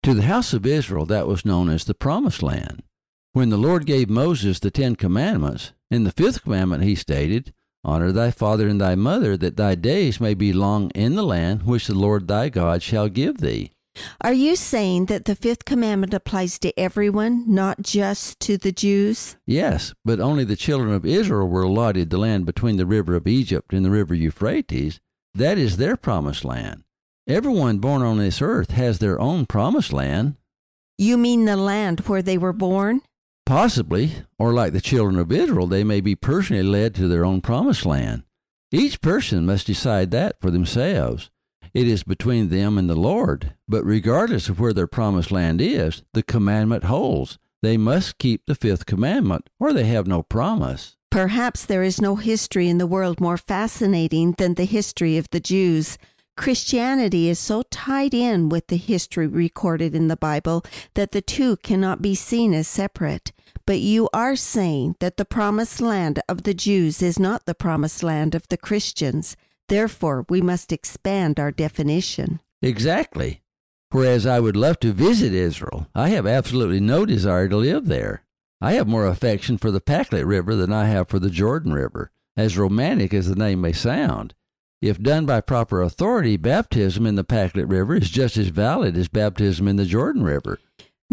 To 0.05 0.15
the 0.15 0.23
house 0.23 0.55
of 0.55 0.65
Israel, 0.65 1.05
that 1.07 1.27
was 1.27 1.45
known 1.45 1.69
as 1.69 1.85
the 1.85 1.93
Promised 1.93 2.43
Land. 2.43 2.83
When 3.35 3.51
the 3.51 3.59
Lord 3.59 3.85
gave 3.85 4.09
Moses 4.09 4.61
the 4.61 4.71
Ten 4.71 4.97
Commandments, 4.97 5.73
in 5.91 6.05
the 6.05 6.13
fifth 6.13 6.45
commandment 6.45 6.85
he 6.85 6.95
stated, 6.95 7.53
Honor 7.85 8.13
thy 8.13 8.31
father 8.31 8.67
and 8.67 8.81
thy 8.81 8.95
mother, 8.95 9.37
that 9.37 9.57
thy 9.57 9.75
days 9.75 10.21
may 10.21 10.35
be 10.35 10.53
long 10.53 10.91
in 10.91 11.15
the 11.15 11.23
land 11.23 11.65
which 11.65 11.87
the 11.87 11.95
Lord 11.95 12.27
thy 12.27 12.49
God 12.49 12.83
shall 12.83 13.09
give 13.09 13.39
thee. 13.39 13.71
Are 14.21 14.33
you 14.33 14.57
saying 14.57 15.07
that 15.07 15.25
the 15.25 15.37
fifth 15.37 15.65
commandment 15.65 16.15
applies 16.15 16.59
to 16.61 16.77
everyone, 16.79 17.45
not 17.47 17.83
just 17.83 18.41
to 18.41 18.57
the 18.57 18.73
Jews? 18.73 19.37
Yes, 19.47 19.95
but 20.05 20.19
only 20.19 20.45
the 20.45 20.57
children 20.57 20.93
of 20.93 21.07
Israel 21.07 21.47
were 21.47 21.63
allotted 21.63 22.11
the 22.11 22.19
land 22.19 22.47
between 22.47 22.77
the 22.77 22.87
river 22.87 23.15
of 23.15 23.29
Egypt 23.29 23.73
and 23.73 23.85
the 23.85 23.91
river 23.91 24.15
Euphrates. 24.15 25.01
That 25.35 25.59
is 25.59 25.77
their 25.77 25.97
promised 25.97 26.45
land. 26.45 26.85
Everyone 27.27 27.79
born 27.79 28.03
on 28.03 28.19
this 28.19 28.43
earth 28.43 28.71
has 28.71 28.99
their 28.99 29.21
own 29.21 29.47
promised 29.47 29.93
land. 29.93 30.37
You 30.99 31.17
mean 31.17 31.45
the 31.45 31.57
land 31.57 32.01
where 32.01 32.23
they 32.23 32.39
were 32.39 32.53
born? 32.53 33.03
Possibly, 33.47 34.13
or 34.39 34.55
like 34.55 34.73
the 34.73 34.81
children 34.81 35.19
of 35.19 35.31
Israel, 35.31 35.67
they 35.67 35.85
may 35.85 36.01
be 36.01 36.15
personally 36.15 36.63
led 36.63 36.95
to 36.95 37.09
their 37.09 37.25
own 37.25 37.41
promised 37.43 37.85
land. 37.85 38.23
Each 38.73 39.01
person 39.01 39.45
must 39.45 39.67
decide 39.67 40.11
that 40.13 40.41
for 40.41 40.51
themselves. 40.51 41.31
It 41.75 41.87
is 41.87 42.05
between 42.05 42.49
them 42.49 42.79
and 42.79 42.89
the 42.89 42.97
Lord. 42.97 43.55
But 43.69 43.85
regardless 43.85 44.49
of 44.49 44.61
where 44.61 44.73
their 44.73 44.87
promised 44.87 45.31
land 45.31 45.61
is, 45.61 46.03
the 46.15 46.23
commandment 46.23 46.85
holds. 46.85 47.39
They 47.63 47.77
must 47.77 48.19
keep 48.19 48.47
the 48.47 48.55
fifth 48.55 48.87
commandment, 48.87 49.51
or 49.61 49.73
they 49.73 49.85
have 49.85 50.07
no 50.07 50.23
promise. 50.23 50.97
Perhaps 51.11 51.67
there 51.67 51.83
is 51.83 52.01
no 52.01 52.17
history 52.17 52.69
in 52.69 52.79
the 52.79 52.87
world 52.87 53.21
more 53.21 53.37
fascinating 53.37 54.33
than 54.39 54.55
the 54.55 54.65
history 54.65 55.17
of 55.17 55.29
the 55.31 55.41
Jews. 55.41 55.99
Christianity 56.37 57.29
is 57.29 57.39
so 57.39 57.63
tied 57.71 58.15
in 58.15 58.49
with 58.49 58.67
the 58.67 58.77
history 58.77 59.27
recorded 59.27 59.95
in 59.95 60.09
the 60.09 60.17
Bible 60.17 60.65
that 60.95 61.13
the 61.13 61.23
two 61.23 61.57
cannot 61.59 62.03
be 62.03 62.15
seen 62.15 62.53
as 62.53 62.67
separate. 62.67 63.33
But 63.67 63.81
you 63.81 64.09
are 64.13 64.37
saying 64.37 64.97
that 65.01 65.17
the 65.17 65.25
promised 65.25 65.81
land 65.81 66.21
of 66.29 66.43
the 66.43 66.55
Jews 66.55 67.03
is 67.03 67.19
not 67.19 67.47
the 67.47 67.55
promised 67.55 68.03
land 68.03 68.35
of 68.35 68.49
the 68.49 68.57
Christians. 68.57 69.37
Therefore, 69.69 70.27
we 70.29 70.41
must 70.41 70.73
expand 70.73 71.41
our 71.41 71.51
definition. 71.51 72.41
Exactly. 72.61 73.43
Whereas 73.91 74.27
I 74.27 74.41
would 74.41 74.57
love 74.57 74.81
to 74.81 74.93
visit 74.93 75.33
Israel, 75.33 75.87
I 75.95 76.09
have 76.09 76.27
absolutely 76.27 76.81
no 76.81 77.07
desire 77.07 77.49
to 77.49 77.57
live 77.57 77.87
there. 77.87 78.25
I 78.61 78.73
have 78.73 78.89
more 78.89 79.07
affection 79.07 79.59
for 79.59 79.71
the 79.71 79.81
Pacolet 79.81 80.27
River 80.27 80.55
than 80.55 80.73
I 80.73 80.87
have 80.87 81.09
for 81.09 81.19
the 81.19 81.31
Jordan 81.31 81.73
River, 81.73 82.11
as 82.37 82.59
romantic 82.59 83.15
as 83.15 83.29
the 83.29 83.37
name 83.37 83.61
may 83.61 83.73
sound. 83.73 84.35
If 84.83 85.01
done 85.01 85.27
by 85.27 85.41
proper 85.41 85.81
authority, 85.81 86.37
baptism 86.37 87.07
in 87.07 87.15
the 87.15 87.25
Pacolet 87.25 87.69
River 87.69 87.97
is 87.97 88.11
just 88.11 88.37
as 88.37 88.49
valid 88.49 88.97
as 88.97 89.09
baptism 89.09 89.69
in 89.69 89.77
the 89.77 89.87
Jordan 89.87 90.23
River. 90.23 90.59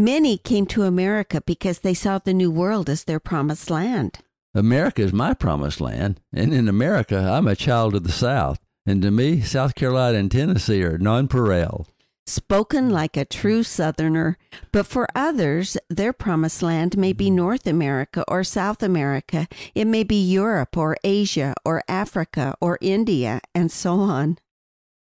Many 0.02 0.40
came 0.40 0.66
to 0.66 0.82
America 0.82 1.44
because 1.46 1.80
they 1.80 1.94
saw 1.94 2.18
the 2.18 2.34
New 2.34 2.50
World 2.50 2.90
as 2.90 3.04
their 3.04 3.20
promised 3.20 3.70
land. 3.70 4.18
America 4.56 5.04
is 5.04 5.14
my 5.14 5.36
promised 5.36 5.80
land, 5.80 6.20
and 6.34 6.56
in 6.56 6.68
America, 6.68 7.20
I'm 7.20 7.48
a 7.48 7.56
child 7.56 7.94
of 7.94 8.04
the 8.04 8.12
South, 8.12 8.58
and 8.84 9.04
to 9.04 9.12
me, 9.12 9.42
South 9.42 9.76
Carolina 9.76 10.18
and 10.18 10.32
Tennessee 10.32 10.82
are 10.82 10.98
nonpareil 10.98 11.86
spoken 12.26 12.90
like 12.90 13.18
a 13.18 13.26
true 13.26 13.62
Southerner, 13.62 14.38
but 14.72 14.88
for 14.88 15.08
others, 15.14 15.76
their 15.90 16.14
promised 16.14 16.64
land 16.64 16.98
may 16.98 17.12
be 17.12 17.30
North 17.30 17.68
America 17.68 18.24
or 18.28 18.44
South 18.44 18.82
America. 18.82 19.48
It 19.76 19.86
may 19.86 20.04
be 20.04 20.16
Europe 20.16 20.78
or 20.78 20.96
Asia 21.04 21.54
or 21.66 21.84
Africa 21.90 22.56
or 22.62 22.78
India, 22.80 23.42
and 23.54 23.72
so 23.72 24.00
on. 24.00 24.38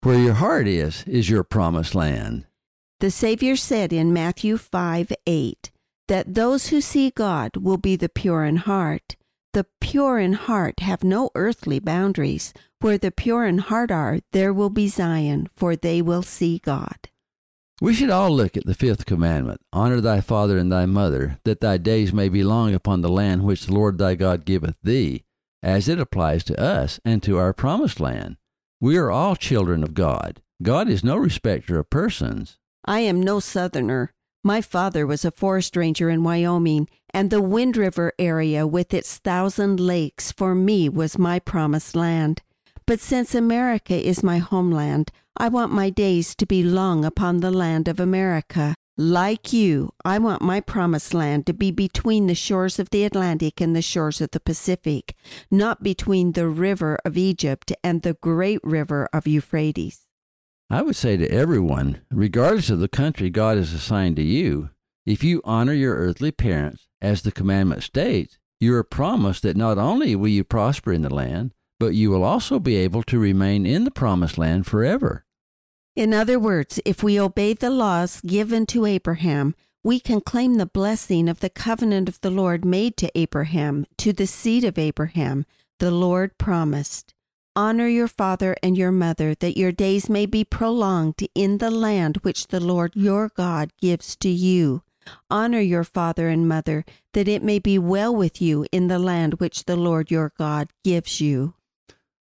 Where 0.02 0.18
your 0.18 0.34
heart 0.34 0.66
is, 0.66 1.04
is 1.06 1.28
your 1.28 1.44
promised 1.44 1.94
land. 1.94 2.47
The 3.00 3.12
Savior 3.12 3.54
said 3.54 3.92
in 3.92 4.12
Matthew 4.12 4.56
5 4.56 5.12
8 5.24 5.70
that 6.08 6.34
those 6.34 6.68
who 6.68 6.80
see 6.80 7.10
God 7.10 7.56
will 7.56 7.76
be 7.76 7.94
the 7.94 8.08
pure 8.08 8.44
in 8.44 8.56
heart. 8.56 9.14
The 9.52 9.66
pure 9.80 10.18
in 10.18 10.32
heart 10.32 10.80
have 10.80 11.04
no 11.04 11.30
earthly 11.36 11.78
boundaries. 11.78 12.52
Where 12.80 12.98
the 12.98 13.12
pure 13.12 13.46
in 13.46 13.58
heart 13.58 13.92
are, 13.92 14.18
there 14.32 14.52
will 14.52 14.70
be 14.70 14.88
Zion, 14.88 15.48
for 15.54 15.76
they 15.76 16.02
will 16.02 16.22
see 16.22 16.58
God. 16.58 17.08
We 17.80 17.94
should 17.94 18.10
all 18.10 18.32
look 18.32 18.56
at 18.56 18.66
the 18.66 18.74
fifth 18.74 19.06
commandment 19.06 19.60
Honor 19.72 20.00
thy 20.00 20.20
father 20.20 20.58
and 20.58 20.72
thy 20.72 20.86
mother, 20.86 21.38
that 21.44 21.60
thy 21.60 21.76
days 21.76 22.12
may 22.12 22.28
be 22.28 22.42
long 22.42 22.74
upon 22.74 23.02
the 23.02 23.08
land 23.08 23.44
which 23.44 23.66
the 23.66 23.74
Lord 23.74 23.98
thy 23.98 24.16
God 24.16 24.44
giveth 24.44 24.76
thee, 24.82 25.22
as 25.62 25.88
it 25.88 26.00
applies 26.00 26.42
to 26.44 26.60
us 26.60 26.98
and 27.04 27.22
to 27.22 27.38
our 27.38 27.52
promised 27.52 28.00
land. 28.00 28.38
We 28.80 28.96
are 28.96 29.12
all 29.12 29.36
children 29.36 29.84
of 29.84 29.94
God. 29.94 30.42
God 30.60 30.88
is 30.88 31.04
no 31.04 31.16
respecter 31.16 31.78
of 31.78 31.90
persons. 31.90 32.58
I 32.88 33.00
am 33.00 33.22
no 33.22 33.38
Southerner. 33.38 34.14
My 34.42 34.62
father 34.62 35.06
was 35.06 35.22
a 35.22 35.30
forest 35.30 35.76
ranger 35.76 36.08
in 36.08 36.24
Wyoming, 36.24 36.88
and 37.12 37.28
the 37.28 37.42
Wind 37.42 37.76
River 37.76 38.14
area 38.18 38.66
with 38.66 38.94
its 38.94 39.18
thousand 39.18 39.78
lakes 39.78 40.32
for 40.32 40.54
me 40.54 40.88
was 40.88 41.18
my 41.18 41.38
promised 41.38 41.94
land. 41.94 42.40
But 42.86 42.98
since 42.98 43.34
America 43.34 43.94
is 43.94 44.22
my 44.22 44.38
homeland, 44.38 45.10
I 45.36 45.48
want 45.48 45.70
my 45.70 45.90
days 45.90 46.34
to 46.36 46.46
be 46.46 46.62
long 46.62 47.04
upon 47.04 47.40
the 47.40 47.50
land 47.50 47.88
of 47.88 48.00
America. 48.00 48.74
Like 48.96 49.52
you, 49.52 49.90
I 50.02 50.18
want 50.18 50.40
my 50.40 50.60
promised 50.62 51.12
land 51.12 51.44
to 51.44 51.52
be 51.52 51.70
between 51.70 52.26
the 52.26 52.34
shores 52.34 52.78
of 52.78 52.88
the 52.88 53.04
Atlantic 53.04 53.60
and 53.60 53.76
the 53.76 53.82
shores 53.82 54.22
of 54.22 54.30
the 54.30 54.40
Pacific, 54.40 55.14
not 55.50 55.82
between 55.82 56.32
the 56.32 56.48
river 56.48 56.98
of 57.04 57.18
Egypt 57.18 57.70
and 57.84 58.00
the 58.00 58.14
great 58.14 58.60
river 58.64 59.10
of 59.12 59.26
Euphrates. 59.26 60.07
I 60.70 60.82
would 60.82 60.96
say 60.96 61.16
to 61.16 61.30
everyone, 61.30 62.02
regardless 62.10 62.68
of 62.68 62.78
the 62.78 62.88
country 62.88 63.30
God 63.30 63.56
has 63.56 63.72
assigned 63.72 64.16
to 64.16 64.22
you, 64.22 64.68
if 65.06 65.24
you 65.24 65.40
honor 65.44 65.72
your 65.72 65.96
earthly 65.96 66.30
parents, 66.30 66.86
as 67.00 67.22
the 67.22 67.32
commandment 67.32 67.82
states, 67.82 68.38
you 68.60 68.74
are 68.74 68.84
promised 68.84 69.44
that 69.44 69.56
not 69.56 69.78
only 69.78 70.14
will 70.14 70.28
you 70.28 70.44
prosper 70.44 70.92
in 70.92 71.00
the 71.00 71.14
land, 71.14 71.54
but 71.80 71.94
you 71.94 72.10
will 72.10 72.22
also 72.22 72.58
be 72.58 72.76
able 72.76 73.02
to 73.04 73.18
remain 73.18 73.64
in 73.64 73.84
the 73.84 73.90
promised 73.90 74.36
land 74.36 74.66
forever. 74.66 75.24
In 75.96 76.12
other 76.12 76.38
words, 76.38 76.78
if 76.84 77.02
we 77.02 77.18
obey 77.18 77.54
the 77.54 77.70
laws 77.70 78.20
given 78.20 78.66
to 78.66 78.84
Abraham, 78.84 79.54
we 79.82 79.98
can 79.98 80.20
claim 80.20 80.54
the 80.56 80.66
blessing 80.66 81.30
of 81.30 81.40
the 81.40 81.48
covenant 81.48 82.10
of 82.10 82.20
the 82.20 82.30
Lord 82.30 82.64
made 82.64 82.98
to 82.98 83.10
Abraham, 83.18 83.86
to 83.96 84.12
the 84.12 84.26
seed 84.26 84.64
of 84.64 84.76
Abraham, 84.76 85.46
the 85.78 85.90
Lord 85.90 86.36
promised. 86.36 87.14
Honor 87.58 87.88
your 87.88 88.06
father 88.06 88.54
and 88.62 88.78
your 88.78 88.92
mother, 88.92 89.34
that 89.34 89.56
your 89.56 89.72
days 89.72 90.08
may 90.08 90.26
be 90.26 90.44
prolonged 90.44 91.26
in 91.34 91.58
the 91.58 91.72
land 91.72 92.18
which 92.18 92.46
the 92.46 92.60
Lord 92.60 92.92
your 92.94 93.32
God 93.34 93.72
gives 93.80 94.14
to 94.18 94.28
you. 94.28 94.84
Honor 95.28 95.58
your 95.58 95.82
father 95.82 96.28
and 96.28 96.48
mother, 96.48 96.84
that 97.14 97.26
it 97.26 97.42
may 97.42 97.58
be 97.58 97.76
well 97.76 98.14
with 98.14 98.40
you 98.40 98.64
in 98.70 98.86
the 98.86 99.00
land 99.00 99.40
which 99.40 99.64
the 99.64 99.74
Lord 99.74 100.08
your 100.08 100.30
God 100.38 100.68
gives 100.84 101.20
you. 101.20 101.54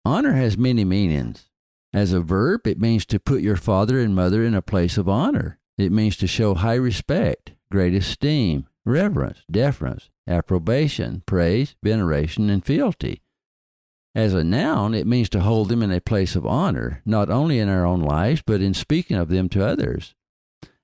Honor 0.04 0.34
has 0.34 0.56
many 0.56 0.84
meanings. 0.84 1.46
As 1.92 2.12
a 2.12 2.20
verb, 2.20 2.64
it 2.68 2.80
means 2.80 3.04
to 3.06 3.18
put 3.18 3.40
your 3.40 3.56
father 3.56 3.98
and 3.98 4.14
mother 4.14 4.44
in 4.44 4.54
a 4.54 4.62
place 4.62 4.96
of 4.96 5.08
honor. 5.08 5.58
It 5.76 5.90
means 5.90 6.16
to 6.18 6.28
show 6.28 6.54
high 6.54 6.74
respect, 6.76 7.54
great 7.72 7.92
esteem, 7.92 8.68
reverence, 8.84 9.38
deference, 9.50 10.10
approbation, 10.28 11.24
praise, 11.26 11.74
veneration, 11.82 12.48
and 12.50 12.64
fealty. 12.64 13.22
As 14.18 14.34
a 14.34 14.42
noun, 14.42 14.94
it 14.94 15.06
means 15.06 15.28
to 15.28 15.42
hold 15.42 15.68
them 15.68 15.80
in 15.80 15.92
a 15.92 16.00
place 16.00 16.34
of 16.34 16.44
honor, 16.44 17.02
not 17.06 17.30
only 17.30 17.60
in 17.60 17.68
our 17.68 17.86
own 17.86 18.00
lives, 18.00 18.42
but 18.44 18.60
in 18.60 18.74
speaking 18.74 19.16
of 19.16 19.28
them 19.28 19.48
to 19.50 19.64
others. 19.64 20.16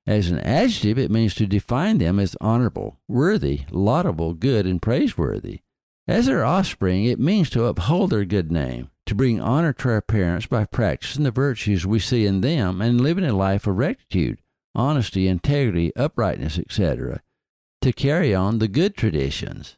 As 0.07 0.31
an 0.31 0.39
adjective, 0.39 1.01
it 1.01 1.11
means 1.11 1.35
to 1.35 1.47
define 1.49 1.99
them 1.99 2.21
as 2.21 2.37
honorable, 2.41 3.01
worthy, 3.09 3.63
laudable, 3.73 4.35
good, 4.35 4.67
and 4.67 4.81
praiseworthy. 4.81 5.63
As 6.07 6.27
their 6.27 6.45
offspring, 6.45 7.07
it 7.07 7.19
means 7.19 7.51
to 7.51 7.65
uphold 7.65 8.11
their 8.11 8.25
good 8.25 8.53
name, 8.53 8.91
to 9.07 9.17
bring 9.17 9.41
honor 9.41 9.73
to 9.73 9.89
our 9.89 10.01
parents 10.01 10.47
by 10.47 10.65
practicing 10.65 11.25
the 11.25 11.33
virtues 11.33 11.85
we 11.85 11.99
see 11.99 12.27
in 12.27 12.41
them 12.41 12.81
and 12.81 13.01
living 13.01 13.25
a 13.25 13.33
life 13.33 13.67
of 13.67 13.79
rectitude, 13.79 14.39
honesty, 14.77 15.27
integrity, 15.27 15.91
uprightness, 15.97 16.57
etc., 16.57 17.21
to 17.81 17.93
carry 17.93 18.33
on 18.33 18.61
the 18.61 18.69
good 18.69 18.97
traditions. 18.97 19.77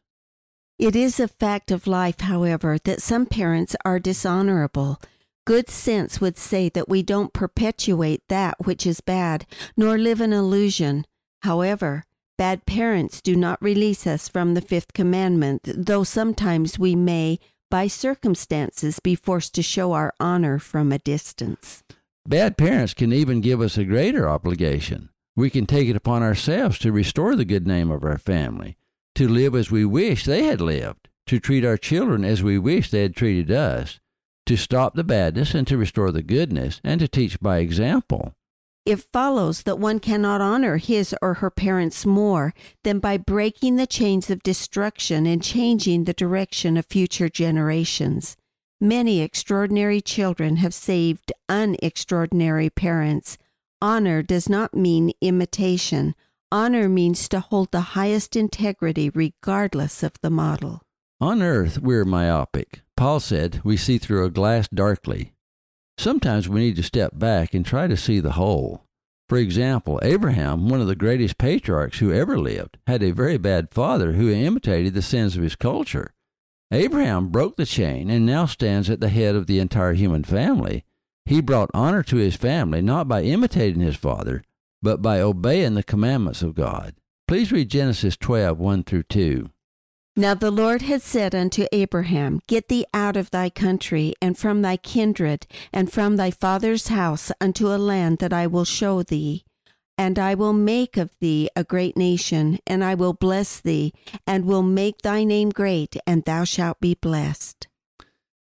It 0.79 0.95
is 0.95 1.19
a 1.19 1.27
fact 1.27 1.71
of 1.71 1.87
life, 1.87 2.21
however, 2.21 2.77
that 2.85 3.01
some 3.01 3.25
parents 3.25 3.75
are 3.87 3.99
dishonorable. 3.99 5.01
Good 5.47 5.71
sense 5.71 6.21
would 6.21 6.37
say 6.37 6.69
that 6.69 6.87
we 6.87 7.03
don't 7.03 7.33
perpetuate 7.33 8.23
that 8.29 8.67
which 8.67 8.87
is 8.87 9.01
bad, 9.01 9.47
nor 9.75 9.97
live 9.97 10.21
in 10.21 10.35
illusion. 10.35 11.07
However, 11.45 12.05
bad 12.37 12.67
parents 12.67 13.23
do 13.23 13.35
not 13.35 13.63
release 13.63 14.07
us 14.07 14.29
from 14.29 14.53
the 14.53 14.61
fifth 14.61 14.93
commandment, 14.93 15.63
though 15.65 16.05
sometimes 16.05 16.79
we 16.79 16.95
may, 16.95 17.39
by 17.71 17.87
circumstances, 17.87 19.01
be 19.01 19.15
forced 19.15 19.55
to 19.55 19.63
show 19.63 19.95
our 19.95 20.13
honor 20.21 20.59
from 20.59 20.93
a 20.93 20.99
distance. 20.99 21.85
Bad 22.29 22.59
parents 22.59 22.93
can 22.93 23.15
even 23.15 23.41
give 23.41 23.63
us 23.63 23.79
a 23.79 23.85
greater 23.85 24.29
obligation. 24.29 25.09
We 25.35 25.49
can 25.49 25.65
take 25.65 25.89
it 25.89 25.97
upon 25.97 26.23
ourselves 26.23 26.79
to 26.81 26.93
restore 26.93 27.35
the 27.35 27.47
good 27.47 27.67
name 27.67 27.91
of 27.91 28.05
our 28.05 28.19
family 28.19 28.77
to 29.17 29.29
live 29.29 29.55
as 29.55 29.71
we 29.71 29.85
wish 29.85 30.25
they 30.25 30.45
had 30.45 30.61
lived, 30.61 31.09
to 31.27 31.41
treat 31.41 31.65
our 31.65 31.77
children 31.77 32.25
as 32.25 32.43
we 32.43 32.59
wish 32.59 32.91
they 32.91 33.03
had 33.03 33.17
treated 33.17 33.51
us, 33.51 33.99
to 34.47 34.57
stop 34.57 34.95
the 34.95 35.05
badness 35.05 35.55
and 35.55 35.67
to 35.67 35.77
restore 35.77 36.13
the 36.13 36.23
goodness, 36.23 36.81
and 36.85 37.01
to 37.01 37.09
teach 37.09 37.41
by 37.41 37.59
example. 37.59 38.33
It 38.85 39.03
follows 39.13 39.65
that 39.65 39.81
one 39.81 39.99
cannot 39.99 40.41
honor 40.41 40.77
his 40.77 41.13
or 41.21 41.35
her 41.35 41.51
parents 41.51 42.07
more 42.07 42.55
than 42.85 43.01
by 43.01 43.17
breaking 43.17 43.75
the 43.75 43.87
chains 43.87 44.31
of 44.31 44.45
destruction 44.45 45.27
and 45.27 45.43
changing 45.43 46.05
the 46.05 46.13
direction 46.13 46.77
of 46.77 46.87
future 46.87 47.29
generations. 47.29 48.37
Many 48.81 49.23
extraordinary 49.23 50.01
children 50.01 50.57
have 50.57 50.73
saved 50.73 51.33
unextraordinary 51.49 52.73
parents. 52.73 53.39
Honor 53.83 54.23
does 54.23 54.49
not 54.49 54.75
mean 54.75 55.13
imitation. 55.21 56.15
Honor 56.53 56.89
means 56.89 57.29
to 57.29 57.41
hold 57.41 57.73
the 57.73 57.97
highest 57.97 58.37
integrity 58.37 59.11
regardless 59.11 60.05
of 60.05 60.13
the 60.23 60.31
model. 60.31 60.81
On 61.21 61.43
earth, 61.43 61.81
we're 61.81 62.05
myopic. 62.05 62.83
Paul 62.97 63.19
said, 63.19 63.61
we 63.65 63.77
see 63.77 63.99
through 63.99 64.25
a 64.25 64.31
glass 64.31 64.69
darkly. 64.69 65.33
Sometimes 65.99 66.49
we 66.49 66.61
need 66.61 66.77
to 66.77 66.85
step 66.85 67.19
back 67.19 67.53
and 67.53 67.67
try 67.67 67.89
to 67.89 67.97
see 67.97 68.21
the 68.21 68.33
whole. 68.33 68.85
For 69.29 69.39
example, 69.39 69.99
Abraham, 70.05 70.69
one 70.69 70.81
of 70.81 70.87
the 70.87 70.95
greatest 70.95 71.37
patriarchs 71.37 71.99
who 71.99 72.13
ever 72.13 72.39
lived, 72.39 72.79
had 72.87 73.03
a 73.03 73.11
very 73.11 73.39
bad 73.39 73.73
father 73.73 74.13
who 74.13 74.31
imitated 74.31 74.95
the 74.95 75.03
sins 75.03 75.37
of 75.37 75.43
his 75.43 75.57
culture. 75.57 76.15
Abraham 76.71 77.29
broke 77.31 77.57
the 77.57 77.67
chain 77.67 78.09
and 78.09 78.25
now 78.25 78.47
stands 78.47 78.89
at 78.89 79.01
the 79.01 79.09
head 79.09 79.35
of 79.35 79.49
the 79.49 79.59
entire 79.59 79.95
human 79.95 80.23
family. 80.23 80.85
He 81.25 81.41
brought 81.41 81.73
honor 81.75 82.05
to 82.05 82.17
his 82.17 82.37
family 82.37 82.83
not 82.83 83.09
by 83.09 83.23
imitating 83.23 83.81
his 83.81 83.97
father, 83.97 84.45
but 84.83 85.03
by 85.03 85.21
obeying 85.21 85.75
the 85.75 85.83
commandments 85.83 86.43
of 86.43 86.55
God. 86.55 86.95
Please 87.29 87.51
read 87.51 87.71
Genesis 87.71 88.17
12 88.17 88.59
1 88.59 88.85
through 88.85 89.03
2. 89.05 89.51
Now 90.19 90.33
the 90.33 90.51
Lord 90.51 90.81
had 90.83 91.03
said 91.03 91.35
unto 91.35 91.67
Abraham, 91.73 92.41
Get 92.47 92.69
thee 92.69 92.87
out 92.95 93.17
of 93.17 93.31
thy 93.31 93.51
country, 93.51 94.15
and 94.23 94.39
from 94.39 94.63
thy 94.63 94.79
kindred, 94.79 95.47
and 95.75 95.93
from 95.93 96.17
thy 96.17 96.31
father's 96.31 96.89
house, 96.89 97.31
unto 97.39 97.69
a 97.69 97.77
land 97.77 98.19
that 98.19 98.33
I 98.33 98.47
will 98.47 98.65
show 98.65 99.03
thee. 99.03 99.45
And 99.99 100.19
I 100.19 100.35
will 100.35 100.55
make 100.55 100.97
of 100.97 101.11
thee 101.21 101.51
a 101.55 101.65
great 101.65 101.99
nation, 101.99 102.59
and 102.67 102.83
I 102.83 102.95
will 102.95 103.13
bless 103.13 103.61
thee, 103.61 103.93
and 104.27 104.47
will 104.47 104.63
make 104.63 105.03
thy 105.03 105.25
name 105.25 105.51
great, 105.51 105.97
and 106.07 106.25
thou 106.25 106.45
shalt 106.45 106.81
be 106.81 106.95
blessed. 106.95 107.69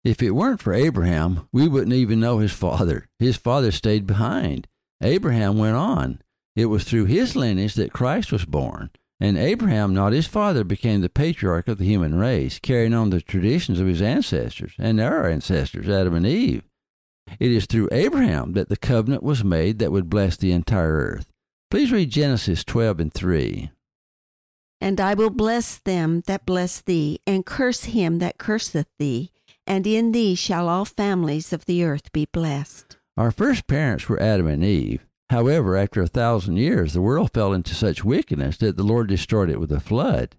If 0.04 0.24
it 0.24 0.32
weren't 0.32 0.62
for 0.62 0.74
Abraham, 0.74 1.48
we 1.52 1.68
wouldn't 1.68 1.94
even 1.94 2.20
know 2.20 2.40
his 2.40 2.54
father. 2.54 3.08
His 3.20 3.36
father 3.38 3.72
stayed 3.72 4.08
behind. 4.08 4.68
Abraham 5.02 5.58
went 5.58 5.76
on. 5.76 6.22
It 6.56 6.66
was 6.66 6.84
through 6.84 7.06
his 7.06 7.36
lineage 7.36 7.76
that 7.76 7.94
Christ 7.94 8.32
was 8.32 8.46
born. 8.46 8.90
And 9.22 9.38
Abraham, 9.38 9.94
not 9.94 10.14
his 10.14 10.28
father, 10.28 10.64
became 10.64 11.02
the 11.02 11.10
patriarch 11.10 11.68
of 11.68 11.78
the 11.78 11.86
human 11.86 12.16
race, 12.16 12.58
carrying 12.58 12.94
on 12.94 13.10
the 13.10 13.22
traditions 13.22 13.80
of 13.80 13.88
his 13.88 14.02
ancestors 14.02 14.74
and 14.80 15.00
our 15.00 15.30
ancestors, 15.30 15.90
Adam 15.90 16.16
and 16.16 16.26
Eve. 16.26 16.64
It 17.40 17.52
is 17.52 17.66
through 17.66 17.90
Abraham 17.92 18.54
that 18.54 18.70
the 18.70 18.78
covenant 18.78 19.22
was 19.22 19.44
made 19.44 19.80
that 19.80 19.92
would 19.92 20.10
bless 20.10 20.38
the 20.38 20.52
entire 20.52 20.94
earth. 20.94 21.28
Please 21.70 21.92
read 21.92 22.10
Genesis 22.10 22.64
12 22.64 23.00
and 23.00 23.14
3. 23.14 23.72
And 24.82 25.02
I 25.02 25.14
will 25.14 25.30
bless 25.30 25.78
them 25.78 26.24
that 26.26 26.46
bless 26.46 26.82
thee, 26.82 27.20
and 27.28 27.46
curse 27.46 27.84
him 27.86 28.20
that 28.20 28.38
curseth 28.38 28.88
thee, 28.98 29.32
and 29.68 29.86
in 29.86 30.14
thee 30.14 30.36
shall 30.36 30.70
all 30.70 30.86
families 30.86 31.52
of 31.52 31.66
the 31.66 31.84
earth 31.84 32.12
be 32.14 32.26
blessed. 32.26 32.99
Our 33.20 33.32
first 33.32 33.68
parents 33.68 34.08
were 34.08 34.22
Adam 34.22 34.48
and 34.48 34.64
Eve. 34.64 35.06
However, 35.30 35.76
after 35.76 36.02
a 36.02 36.08
thousand 36.08 36.56
years, 36.56 36.94
the 36.94 37.02
world 37.02 37.32
fell 37.34 37.52
into 37.52 37.76
such 37.76 38.06
wickedness 38.06 38.56
that 38.60 38.78
the 38.78 38.84
Lord 38.84 39.10
destroyed 39.10 39.50
it 39.50 39.60
with 39.60 39.74
a 39.74 39.82
flood. 39.82 40.38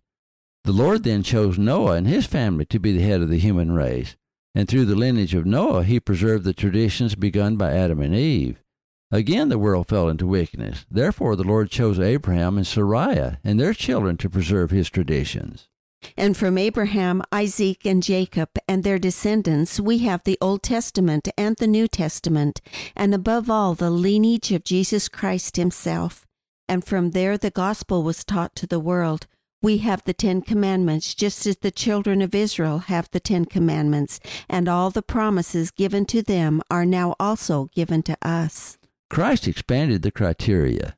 The 0.64 0.72
Lord 0.72 1.04
then 1.04 1.22
chose 1.22 1.58
Noah 1.58 1.96
and 1.96 2.06
his 2.06 2.24
family 2.24 2.64
to 2.64 2.78
be 2.78 2.96
the 2.96 3.04
head 3.04 3.20
of 3.20 3.28
the 3.28 3.38
human 3.38 3.72
race, 3.72 4.16
and 4.54 4.66
through 4.66 4.86
the 4.86 4.94
lineage 4.94 5.34
of 5.34 5.44
Noah, 5.44 5.84
he 5.84 6.00
preserved 6.00 6.44
the 6.44 6.54
traditions 6.54 7.14
begun 7.14 7.58
by 7.58 7.70
Adam 7.70 8.00
and 8.00 8.14
Eve. 8.14 8.62
Again, 9.10 9.50
the 9.50 9.58
world 9.58 9.86
fell 9.86 10.08
into 10.08 10.26
wickedness. 10.26 10.86
Therefore, 10.90 11.36
the 11.36 11.44
Lord 11.44 11.70
chose 11.70 12.00
Abraham 12.00 12.56
and 12.56 12.66
Sarai 12.66 13.36
and 13.44 13.60
their 13.60 13.74
children 13.74 14.16
to 14.16 14.30
preserve 14.30 14.70
his 14.70 14.88
traditions. 14.88 15.68
And 16.16 16.36
from 16.36 16.58
Abraham, 16.58 17.22
Isaac, 17.32 17.86
and 17.86 18.02
Jacob 18.02 18.50
and 18.68 18.84
their 18.84 18.98
descendants, 18.98 19.78
we 19.78 19.98
have 19.98 20.24
the 20.24 20.38
Old 20.40 20.62
Testament 20.62 21.28
and 21.36 21.56
the 21.56 21.66
New 21.66 21.88
Testament, 21.88 22.60
and 22.96 23.14
above 23.14 23.50
all, 23.50 23.74
the 23.74 23.90
lineage 23.90 24.52
of 24.52 24.64
Jesus 24.64 25.08
Christ 25.08 25.56
himself. 25.56 26.26
And 26.68 26.84
from 26.84 27.10
there, 27.10 27.36
the 27.36 27.50
gospel 27.50 28.02
was 28.02 28.24
taught 28.24 28.54
to 28.56 28.66
the 28.66 28.80
world. 28.80 29.26
We 29.62 29.78
have 29.78 30.04
the 30.04 30.14
Ten 30.14 30.40
Commandments, 30.40 31.14
just 31.14 31.46
as 31.46 31.58
the 31.58 31.70
children 31.70 32.22
of 32.22 32.34
Israel 32.34 32.78
have 32.78 33.10
the 33.10 33.20
Ten 33.20 33.44
Commandments, 33.44 34.20
and 34.48 34.68
all 34.68 34.90
the 34.90 35.02
promises 35.02 35.70
given 35.70 36.06
to 36.06 36.22
them 36.22 36.62
are 36.70 36.86
now 36.86 37.14
also 37.20 37.68
given 37.74 38.02
to 38.04 38.16
us. 38.22 38.78
Christ 39.10 39.46
expanded 39.48 40.02
the 40.02 40.10
criteria. 40.10 40.96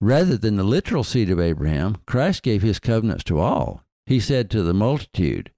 Rather 0.00 0.36
than 0.38 0.56
the 0.56 0.62
literal 0.62 1.02
seed 1.02 1.28
of 1.28 1.40
Abraham, 1.40 1.96
Christ 2.06 2.42
gave 2.42 2.62
his 2.62 2.78
covenants 2.78 3.24
to 3.24 3.40
all 3.40 3.82
he 4.08 4.18
said 4.18 4.50
to 4.50 4.62
the 4.62 4.72
multitude, 4.72 5.52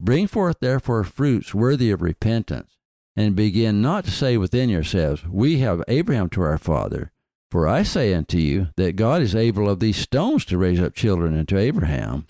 Bring 0.00 0.26
forth 0.26 0.58
therefore 0.60 1.04
fruits 1.04 1.54
worthy 1.54 1.92
of 1.92 2.02
repentance, 2.02 2.76
and 3.14 3.36
begin 3.36 3.80
not 3.80 4.04
to 4.04 4.10
say 4.10 4.36
within 4.36 4.68
yourselves, 4.68 5.24
We 5.28 5.60
have 5.60 5.84
Abraham 5.86 6.28
to 6.30 6.42
our 6.42 6.58
father. 6.58 7.12
For 7.52 7.68
I 7.68 7.84
say 7.84 8.12
unto 8.12 8.36
you 8.36 8.68
that 8.76 8.96
God 8.96 9.22
is 9.22 9.36
able 9.36 9.70
of 9.70 9.78
these 9.78 9.96
stones 9.96 10.44
to 10.46 10.58
raise 10.58 10.80
up 10.80 10.92
children 10.92 11.38
unto 11.38 11.56
Abraham. 11.56 12.26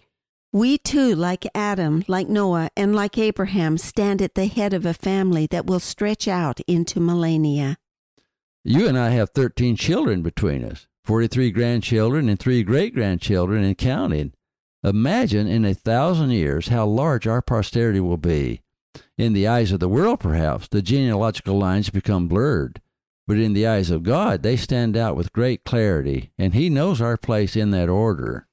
We 0.53 0.77
too, 0.77 1.15
like 1.15 1.47
Adam, 1.55 2.05
like 2.09 2.29
Noah, 2.29 2.69
and 2.77 2.95
like 2.95 3.17
Abraham, 3.17 3.79
stand 3.79 4.21
at 4.21 4.35
the 4.35 4.47
head 4.47 4.75
of 4.75 4.85
a 4.85 4.93
family 4.93 5.47
that 5.51 5.65
will 5.65 5.81
stretch 5.81 6.29
out 6.29 6.61
into 6.69 7.01
millennia. 7.01 7.79
You 8.65 8.87
and 8.87 8.99
I 8.99 9.11
have 9.11 9.31
13 9.31 9.77
children 9.77 10.21
between 10.21 10.63
us, 10.63 10.87
43 11.07 11.51
grandchildren, 11.53 12.29
and 12.29 12.39
three 12.39 12.63
great 12.63 12.95
grandchildren, 12.95 13.65
and 13.65 13.79
counting. 13.79 14.35
Imagine 14.85 15.47
in 15.47 15.65
a 15.65 15.73
thousand 15.73 16.33
years 16.33 16.69
how 16.69 16.85
large 16.85 17.27
our 17.27 17.41
posterity 17.41 18.01
will 18.01 18.19
be. 18.19 18.61
In 19.17 19.33
the 19.33 19.49
eyes 19.49 19.73
of 19.73 19.81
the 19.81 19.89
world, 19.89 20.21
perhaps, 20.21 20.69
the 20.69 20.83
genealogical 20.83 21.57
lines 21.57 21.89
become 21.89 22.29
blurred, 22.29 22.83
but 23.27 23.39
in 23.39 23.55
the 23.55 23.67
eyes 23.67 23.91
of 23.91 24.03
God, 24.03 24.43
they 24.43 24.57
stand 24.57 24.95
out 24.95 25.17
with 25.17 25.33
great 25.33 25.65
clarity, 25.65 26.33
and 26.37 26.53
He 26.53 26.69
knows 26.69 27.01
our 27.01 27.17
place 27.17 27.57
in 27.57 27.71
that 27.71 27.89
order. 27.89 28.47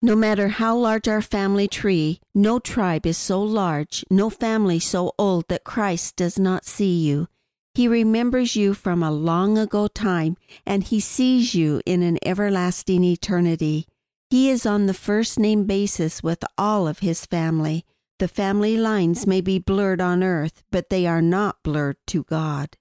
No 0.00 0.14
matter 0.14 0.46
how 0.46 0.76
large 0.76 1.08
our 1.08 1.22
family 1.22 1.66
tree, 1.66 2.20
no 2.36 2.60
tribe 2.60 3.04
is 3.04 3.18
so 3.18 3.42
large, 3.42 4.04
no 4.08 4.30
family 4.30 4.78
so 4.78 5.12
old 5.18 5.46
that 5.48 5.64
Christ 5.64 6.14
does 6.14 6.38
not 6.38 6.66
see 6.66 6.94
you. 7.00 7.26
He 7.74 7.88
remembers 7.88 8.54
you 8.54 8.74
from 8.74 9.02
a 9.02 9.10
long 9.10 9.58
ago 9.58 9.88
time, 9.88 10.36
and 10.64 10.84
He 10.84 11.00
sees 11.00 11.56
you 11.56 11.82
in 11.84 12.04
an 12.04 12.18
everlasting 12.24 13.02
eternity. 13.02 13.88
He 14.30 14.50
is 14.50 14.66
on 14.66 14.86
the 14.86 14.94
first 14.94 15.38
name 15.38 15.64
basis 15.64 16.22
with 16.22 16.42
all 16.58 16.88
of 16.88 16.98
his 17.00 17.26
family. 17.26 17.84
The 18.18 18.28
family 18.28 18.76
lines 18.76 19.26
may 19.26 19.40
be 19.40 19.58
blurred 19.58 20.00
on 20.00 20.22
earth, 20.22 20.62
but 20.70 20.88
they 20.88 21.06
are 21.06 21.22
not 21.22 21.62
blurred 21.62 21.96
to 22.08 22.24
God. 22.24 22.76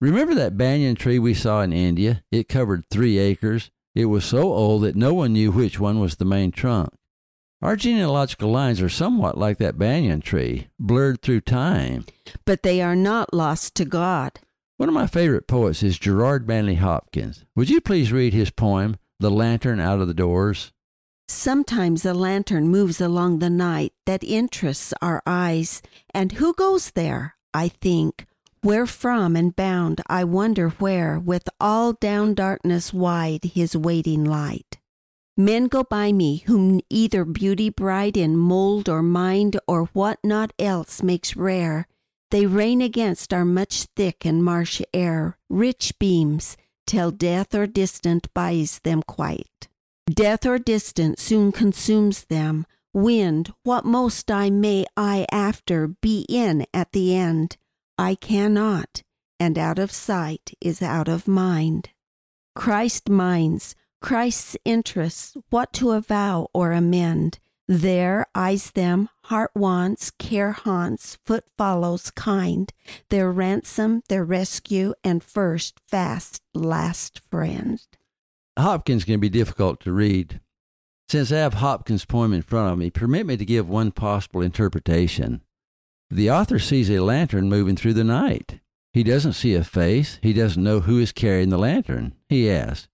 Remember 0.00 0.34
that 0.34 0.56
banyan 0.56 0.94
tree 0.94 1.18
we 1.18 1.34
saw 1.34 1.60
in 1.62 1.72
India? 1.72 2.22
It 2.30 2.48
covered 2.48 2.84
three 2.90 3.18
acres. 3.18 3.70
It 3.94 4.06
was 4.06 4.24
so 4.24 4.52
old 4.52 4.82
that 4.82 4.96
no 4.96 5.12
one 5.12 5.34
knew 5.34 5.50
which 5.50 5.78
one 5.78 6.00
was 6.00 6.16
the 6.16 6.24
main 6.24 6.52
trunk. 6.52 6.90
Our 7.62 7.76
genealogical 7.76 8.50
lines 8.50 8.80
are 8.80 8.88
somewhat 8.88 9.36
like 9.36 9.58
that 9.58 9.76
banyan 9.76 10.22
tree, 10.22 10.68
blurred 10.78 11.20
through 11.20 11.42
time. 11.42 12.06
But 12.46 12.62
they 12.62 12.80
are 12.80 12.96
not 12.96 13.34
lost 13.34 13.74
to 13.74 13.84
God. 13.84 14.40
One 14.78 14.88
of 14.88 14.94
my 14.94 15.06
favorite 15.06 15.46
poets 15.46 15.82
is 15.82 15.98
Gerard 15.98 16.48
Manley 16.48 16.76
Hopkins. 16.76 17.44
Would 17.54 17.68
you 17.68 17.82
please 17.82 18.12
read 18.12 18.32
his 18.32 18.50
poem, 18.50 18.96
The 19.18 19.30
Lantern 19.30 19.78
Out 19.78 20.00
of 20.00 20.08
the 20.08 20.14
Doors? 20.14 20.72
Sometimes 21.32 22.04
a 22.04 22.12
lantern 22.12 22.66
moves 22.66 23.00
along 23.00 23.38
the 23.38 23.48
night 23.48 23.92
that 24.04 24.24
interests 24.24 24.92
our 25.00 25.22
eyes. 25.24 25.80
And 26.12 26.32
who 26.32 26.52
goes 26.52 26.90
there? 26.90 27.36
I 27.54 27.68
think. 27.68 28.26
Where 28.62 28.84
from 28.84 29.36
and 29.36 29.54
bound, 29.54 30.00
I 30.08 30.24
wonder 30.24 30.70
where, 30.70 31.20
with 31.20 31.48
all 31.60 31.92
down 31.92 32.34
darkness 32.34 32.92
wide, 32.92 33.44
his 33.44 33.76
waiting 33.76 34.24
light. 34.24 34.78
Men 35.36 35.68
go 35.68 35.84
by 35.84 36.10
me 36.10 36.38
whom 36.46 36.80
either 36.90 37.24
beauty 37.24 37.70
bright 37.70 38.16
in 38.16 38.36
mold 38.36 38.88
or 38.88 39.00
mind 39.00 39.56
or 39.68 39.84
what 39.92 40.18
not 40.24 40.52
else 40.58 41.00
makes 41.00 41.36
rare. 41.36 41.86
They 42.32 42.44
rain 42.46 42.82
against 42.82 43.32
our 43.32 43.44
much 43.44 43.84
thick 43.94 44.26
and 44.26 44.42
marsh 44.44 44.82
air, 44.92 45.38
rich 45.48 45.92
beams, 46.00 46.56
till 46.88 47.12
death 47.12 47.54
or 47.54 47.68
distant 47.68 48.34
buys 48.34 48.80
them 48.80 49.00
quite. 49.06 49.69
Death 50.10 50.44
or 50.44 50.58
distance 50.58 51.22
soon 51.22 51.52
consumes 51.52 52.24
them. 52.24 52.66
Wind, 52.92 53.52
what 53.62 53.84
most 53.84 54.28
I 54.28 54.50
may 54.50 54.84
I 54.96 55.24
after 55.30 55.86
be 55.86 56.26
in 56.28 56.66
at 56.74 56.90
the 56.90 57.14
end, 57.14 57.56
I 57.96 58.16
cannot, 58.16 59.04
and 59.38 59.56
out 59.56 59.78
of 59.78 59.92
sight 59.92 60.54
is 60.60 60.82
out 60.82 61.06
of 61.06 61.28
mind. 61.28 61.90
Christ 62.56 63.08
minds, 63.08 63.76
Christ's 64.00 64.56
interests, 64.64 65.36
what 65.50 65.72
to 65.74 65.92
avow 65.92 66.48
or 66.52 66.72
amend. 66.72 67.38
There 67.68 68.26
eyes 68.34 68.72
them, 68.72 69.10
heart 69.24 69.52
wants, 69.54 70.10
care 70.10 70.52
haunts, 70.52 71.18
foot 71.24 71.44
follows 71.56 72.10
kind, 72.10 72.72
their 73.10 73.30
ransom, 73.30 74.02
their 74.08 74.24
rescue, 74.24 74.94
and 75.04 75.22
first, 75.22 75.78
fast, 75.78 76.42
last 76.52 77.20
friend. 77.30 77.86
Hopkins 78.60 79.04
can 79.04 79.20
be 79.20 79.28
difficult 79.28 79.80
to 79.80 79.92
read. 79.92 80.40
Since 81.08 81.32
I 81.32 81.38
have 81.38 81.54
Hopkins' 81.54 82.04
poem 82.04 82.32
in 82.32 82.42
front 82.42 82.72
of 82.72 82.78
me, 82.78 82.90
permit 82.90 83.26
me 83.26 83.36
to 83.36 83.44
give 83.44 83.68
one 83.68 83.90
possible 83.90 84.42
interpretation. 84.42 85.42
The 86.10 86.30
author 86.30 86.58
sees 86.58 86.90
a 86.90 87.00
lantern 87.00 87.48
moving 87.48 87.76
through 87.76 87.94
the 87.94 88.04
night. 88.04 88.60
He 88.92 89.02
doesn't 89.02 89.34
see 89.34 89.54
a 89.54 89.64
face. 89.64 90.18
He 90.22 90.32
doesn't 90.32 90.62
know 90.62 90.80
who 90.80 90.98
is 90.98 91.12
carrying 91.12 91.50
the 91.50 91.58
lantern. 91.58 92.14
He 92.28 92.50
asks, 92.50 92.88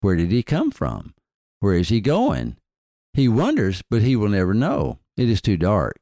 Where 0.00 0.16
did 0.16 0.30
he 0.32 0.42
come 0.42 0.70
from? 0.70 1.14
Where 1.60 1.74
is 1.74 1.90
he 1.90 2.00
going? 2.00 2.56
He 3.14 3.28
wonders, 3.28 3.82
but 3.90 4.02
he 4.02 4.16
will 4.16 4.30
never 4.30 4.54
know. 4.54 4.98
It 5.16 5.28
is 5.28 5.42
too 5.42 5.56
dark. 5.56 6.00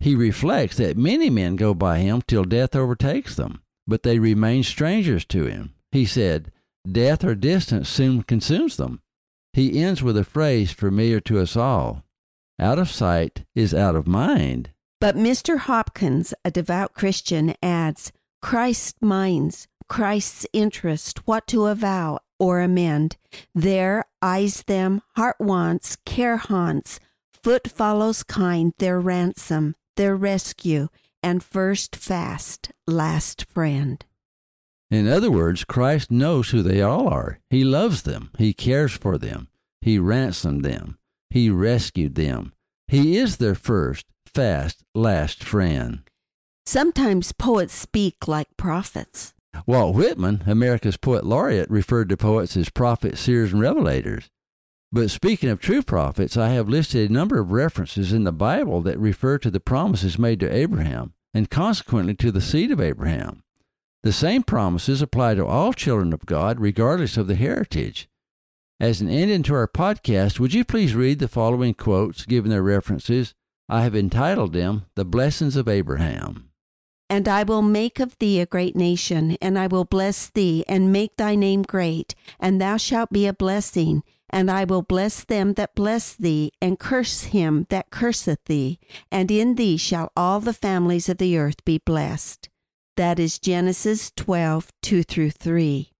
He 0.00 0.14
reflects 0.14 0.76
that 0.76 0.96
many 0.96 1.28
men 1.28 1.56
go 1.56 1.74
by 1.74 1.98
him 1.98 2.22
till 2.26 2.44
death 2.44 2.74
overtakes 2.74 3.34
them, 3.34 3.62
but 3.86 4.02
they 4.02 4.18
remain 4.18 4.62
strangers 4.62 5.24
to 5.26 5.44
him. 5.44 5.74
He 5.92 6.06
said, 6.06 6.52
death 6.90 7.24
or 7.24 7.34
distance 7.34 7.88
soon 7.88 8.22
consumes 8.22 8.76
them. 8.76 9.00
He 9.52 9.80
ends 9.80 10.02
with 10.02 10.16
a 10.16 10.24
phrase 10.24 10.72
familiar 10.72 11.20
to 11.20 11.40
us 11.40 11.56
all 11.56 12.04
out 12.60 12.78
of 12.78 12.90
sight 12.90 13.44
is 13.54 13.72
out 13.72 13.94
of 13.94 14.08
mind. 14.08 14.70
But 15.00 15.14
Mr. 15.14 15.58
Hopkins, 15.58 16.34
a 16.44 16.50
devout 16.50 16.92
Christian, 16.92 17.54
adds 17.62 18.12
Christ's 18.42 19.00
minds, 19.00 19.68
Christ's 19.88 20.44
interest, 20.52 21.26
what 21.26 21.46
to 21.48 21.66
avow 21.66 22.18
or 22.38 22.60
amend. 22.60 23.16
There 23.54 24.06
eyes 24.20 24.64
them, 24.64 25.02
heart 25.14 25.36
wants, 25.38 25.96
care 26.04 26.36
haunts, 26.36 26.98
Foot 27.42 27.68
follows 27.68 28.24
kind, 28.24 28.72
their 28.78 28.98
ransom, 29.00 29.76
their 29.96 30.16
rescue, 30.16 30.88
and 31.22 31.42
first 31.42 31.94
fast, 31.94 32.72
last 32.86 33.44
friend. 33.44 34.04
In 34.90 35.06
other 35.06 35.30
words, 35.30 35.64
Christ 35.64 36.10
knows 36.10 36.50
who 36.50 36.62
they 36.62 36.80
all 36.80 37.08
are. 37.08 37.40
He 37.50 37.62
loves 37.62 38.02
them. 38.02 38.30
He 38.38 38.54
cares 38.54 38.92
for 38.92 39.18
them. 39.18 39.48
He 39.82 39.98
ransomed 39.98 40.64
them. 40.64 40.98
He 41.30 41.50
rescued 41.50 42.14
them. 42.14 42.52
He 42.86 43.16
is 43.18 43.36
their 43.36 43.54
first, 43.54 44.06
fast, 44.26 44.82
last 44.94 45.44
friend. 45.44 46.00
Sometimes 46.64 47.32
poets 47.32 47.74
speak 47.74 48.26
like 48.26 48.48
prophets. 48.56 49.34
Walt 49.66 49.94
Whitman, 49.94 50.44
America's 50.46 50.96
poet 50.96 51.24
laureate, 51.24 51.70
referred 51.70 52.08
to 52.08 52.16
poets 52.16 52.56
as 52.56 52.70
prophets, 52.70 53.20
seers, 53.20 53.52
and 53.52 53.60
revelators. 53.60 54.28
But 54.90 55.10
speaking 55.10 55.50
of 55.50 55.60
true 55.60 55.82
prophets, 55.82 56.36
I 56.36 56.50
have 56.50 56.68
listed 56.68 57.10
a 57.10 57.12
number 57.12 57.38
of 57.38 57.52
references 57.52 58.12
in 58.12 58.24
the 58.24 58.32
Bible 58.32 58.80
that 58.82 58.98
refer 58.98 59.36
to 59.38 59.50
the 59.50 59.60
promises 59.60 60.18
made 60.18 60.40
to 60.40 60.54
Abraham, 60.54 61.12
and 61.34 61.50
consequently 61.50 62.14
to 62.14 62.30
the 62.30 62.40
seed 62.40 62.70
of 62.70 62.80
Abraham. 62.80 63.42
The 64.02 64.12
same 64.12 64.44
promises 64.44 65.02
apply 65.02 65.34
to 65.34 65.46
all 65.46 65.72
children 65.72 66.12
of 66.12 66.24
God, 66.24 66.60
regardless 66.60 67.16
of 67.16 67.26
the 67.26 67.34
heritage. 67.34 68.08
As 68.78 69.00
an 69.00 69.08
end 69.08 69.30
into 69.30 69.54
our 69.54 69.66
podcast, 69.66 70.38
would 70.38 70.54
you 70.54 70.64
please 70.64 70.94
read 70.94 71.18
the 71.18 71.26
following 71.26 71.74
quotes 71.74 72.24
given 72.24 72.50
their 72.50 72.62
references? 72.62 73.34
I 73.68 73.82
have 73.82 73.96
entitled 73.96 74.52
them 74.52 74.86
The 74.94 75.04
Blessings 75.04 75.56
of 75.56 75.66
Abraham. 75.66 76.50
And 77.10 77.26
I 77.26 77.42
will 77.42 77.62
make 77.62 77.98
of 77.98 78.16
thee 78.18 78.38
a 78.38 78.46
great 78.46 78.76
nation, 78.76 79.36
and 79.42 79.58
I 79.58 79.66
will 79.66 79.84
bless 79.84 80.30
thee, 80.30 80.64
and 80.68 80.92
make 80.92 81.16
thy 81.16 81.34
name 81.34 81.62
great, 81.62 82.14
and 82.38 82.60
thou 82.60 82.76
shalt 82.76 83.10
be 83.10 83.26
a 83.26 83.32
blessing. 83.32 84.04
And 84.30 84.50
I 84.50 84.64
will 84.64 84.82
bless 84.82 85.24
them 85.24 85.54
that 85.54 85.74
bless 85.74 86.14
thee, 86.14 86.52
and 86.60 86.78
curse 86.78 87.24
him 87.24 87.66
that 87.70 87.90
curseth 87.90 88.44
thee. 88.44 88.78
And 89.10 89.30
in 89.30 89.56
thee 89.56 89.76
shall 89.76 90.12
all 90.16 90.38
the 90.38 90.52
families 90.52 91.08
of 91.08 91.18
the 91.18 91.36
earth 91.36 91.64
be 91.64 91.78
blessed. 91.78 92.48
That 92.98 93.20
is 93.20 93.38
Genesis 93.38 94.10
12, 94.16 94.72
2 94.82 95.04
through 95.04 95.30
3. 95.30 95.92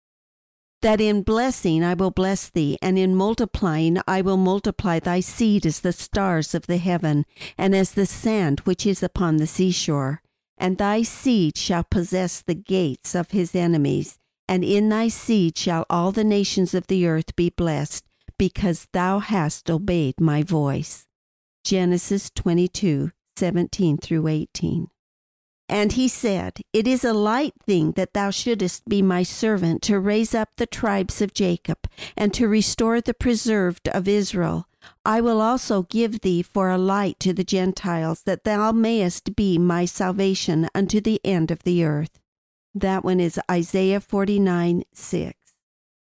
That 0.83 1.01
in 1.01 1.23
blessing 1.23 1.85
I 1.85 1.95
will 1.95 2.11
bless 2.11 2.51
thee, 2.51 2.77
and 2.83 2.99
in 2.99 3.15
multiplying 3.15 3.99
I 4.09 4.21
will 4.21 4.37
multiply 4.37 4.99
thy 4.99 5.21
seed 5.21 5.65
as 5.65 5.79
the 5.79 5.93
stars 5.93 6.57
of 6.57 6.67
the 6.67 6.79
heaven, 6.79 7.25
and 7.57 7.73
as 7.77 7.93
the 7.93 8.05
sand 8.05 8.63
which 8.65 8.85
is 8.85 9.01
upon 9.01 9.37
the 9.37 9.47
seashore 9.47 10.23
and 10.59 10.77
thy 10.77 11.03
seed 11.03 11.57
shall 11.57 11.85
possess 11.85 12.43
the 12.43 12.57
gates 12.57 13.15
of 13.15 13.31
his 13.31 13.55
enemies, 13.55 14.19
and 14.49 14.65
in 14.65 14.89
thy 14.89 15.07
seed 15.07 15.57
shall 15.57 15.87
all 15.89 16.11
the 16.11 16.25
nations 16.25 16.75
of 16.75 16.89
the 16.89 17.07
earth 17.07 17.37
be 17.37 17.49
blessed, 17.49 18.05
because 18.41 18.89
thou 18.93 19.21
hast 19.21 19.71
obeyed 19.71 20.21
my 20.21 20.43
voice. 20.43 21.07
Genesis 21.63 22.29
22, 22.35 23.13
17 23.37 23.99
through 23.99 24.27
18. 24.27 24.89
And 25.69 25.93
he 25.93 26.09
said, 26.09 26.61
It 26.73 26.87
is 26.87 27.05
a 27.05 27.13
light 27.13 27.55
thing 27.67 27.93
that 27.93 28.15
thou 28.15 28.31
shouldest 28.31 28.89
be 28.89 29.03
my 29.03 29.23
servant 29.23 29.83
to 29.83 30.01
raise 30.01 30.35
up 30.35 30.51
the 30.57 30.67
tribes 30.67 31.21
of 31.21 31.35
Jacob, 31.35 31.79
and 32.17 32.33
to 32.35 32.49
restore 32.49 33.01
the 33.01 33.15
preserved 33.15 33.89
of 33.89 34.09
Israel. 34.09 34.67
I 35.05 35.21
will 35.21 35.41
also 35.41 35.83
give 35.83 36.21
thee 36.21 36.43
for 36.43 36.71
a 36.71 36.79
light 36.79 37.21
to 37.21 37.33
the 37.33 37.45
Gentiles, 37.45 38.23
that 38.23 38.45
thou 38.45 38.73
mayest 38.73 39.37
be 39.37 39.59
my 39.59 39.85
salvation 39.85 40.69
unto 40.75 41.01
the 41.01 41.21
end 41.25 41.51
of 41.51 41.63
the 41.65 41.85
earth. 41.85 42.19
That 42.75 43.05
one 43.05 43.21
is 43.21 43.41
Isaiah 43.51 44.01
49 44.01 44.85
6. 44.93 45.35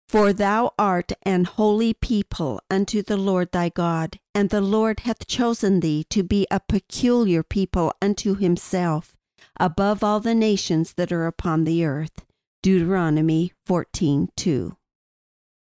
For 0.10 0.32
thou 0.32 0.72
art 0.80 1.12
an 1.24 1.44
holy 1.44 1.94
people 1.94 2.62
unto 2.72 3.02
the 3.02 3.18
Lord 3.18 3.52
thy 3.52 3.70
God, 3.70 4.20
and 4.34 4.50
the 4.50 4.62
Lord 4.62 5.02
hath 5.02 5.28
chosen 5.28 5.82
thee 5.82 6.06
to 6.10 6.24
be 6.24 6.48
a 6.50 6.62
peculiar 6.62 7.44
people 7.44 7.94
unto 8.02 8.36
himself, 8.36 9.17
above 9.60 10.04
all 10.04 10.20
the 10.20 10.36
nations 10.36 10.94
that 10.94 11.12
are 11.12 11.28
upon 11.28 11.64
the 11.64 11.86
earth. 11.86 12.26
Deuteronomy 12.64 13.54
14:2. 13.68 14.76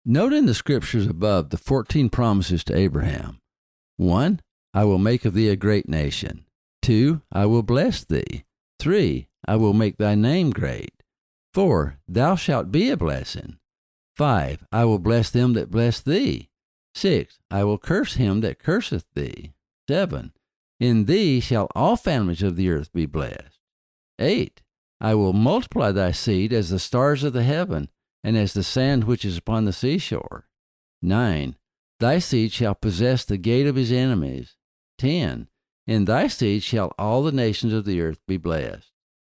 Note 0.04 0.32
in 0.32 0.46
the 0.46 0.54
scriptures 0.54 1.06
above 1.06 1.50
the 1.50 1.58
14 1.58 2.08
promises 2.08 2.62
to 2.64 2.76
Abraham 2.76 3.40
1. 3.96 4.40
I 4.72 4.84
will 4.84 4.98
make 4.98 5.24
of 5.24 5.34
thee 5.34 5.48
a 5.48 5.56
great 5.56 5.88
nation. 5.88 6.44
2. 6.82 7.22
I 7.32 7.46
will 7.46 7.62
bless 7.62 8.04
thee. 8.04 8.44
3. 8.78 9.26
I 9.48 9.56
will 9.56 9.72
make 9.72 9.96
thy 9.96 10.14
name 10.14 10.50
great. 10.50 11.02
4. 11.54 11.98
Thou 12.06 12.36
shalt 12.36 12.70
be 12.70 12.90
a 12.90 12.96
blessing. 12.96 13.58
5. 14.16 14.64
I 14.70 14.84
will 14.84 14.98
bless 14.98 15.30
them 15.30 15.54
that 15.54 15.70
bless 15.70 16.00
thee. 16.00 16.50
6. 16.94 17.38
I 17.50 17.64
will 17.64 17.78
curse 17.78 18.14
him 18.14 18.40
that 18.42 18.58
curseth 18.58 19.06
thee. 19.14 19.52
7. 19.88 20.32
In 20.78 21.06
thee 21.06 21.40
shall 21.40 21.68
all 21.74 21.96
families 21.96 22.42
of 22.42 22.56
the 22.56 22.70
earth 22.70 22.92
be 22.92 23.06
blessed. 23.06 23.55
8. 24.18 24.62
I 25.00 25.14
will 25.14 25.32
multiply 25.32 25.92
thy 25.92 26.12
seed 26.12 26.52
as 26.52 26.70
the 26.70 26.78
stars 26.78 27.22
of 27.22 27.32
the 27.32 27.42
heaven 27.42 27.88
and 28.24 28.36
as 28.36 28.54
the 28.54 28.62
sand 28.62 29.04
which 29.04 29.24
is 29.24 29.36
upon 29.36 29.64
the 29.64 29.72
seashore. 29.72 30.48
9. 31.02 31.56
Thy 32.00 32.18
seed 32.18 32.52
shall 32.52 32.74
possess 32.74 33.24
the 33.24 33.36
gate 33.36 33.66
of 33.66 33.76
his 33.76 33.92
enemies. 33.92 34.56
10. 34.98 35.48
In 35.86 36.04
thy 36.04 36.26
seed 36.26 36.62
shall 36.62 36.92
all 36.98 37.22
the 37.22 37.32
nations 37.32 37.72
of 37.72 37.84
the 37.84 38.00
earth 38.00 38.20
be 38.26 38.36
blessed. 38.36 38.90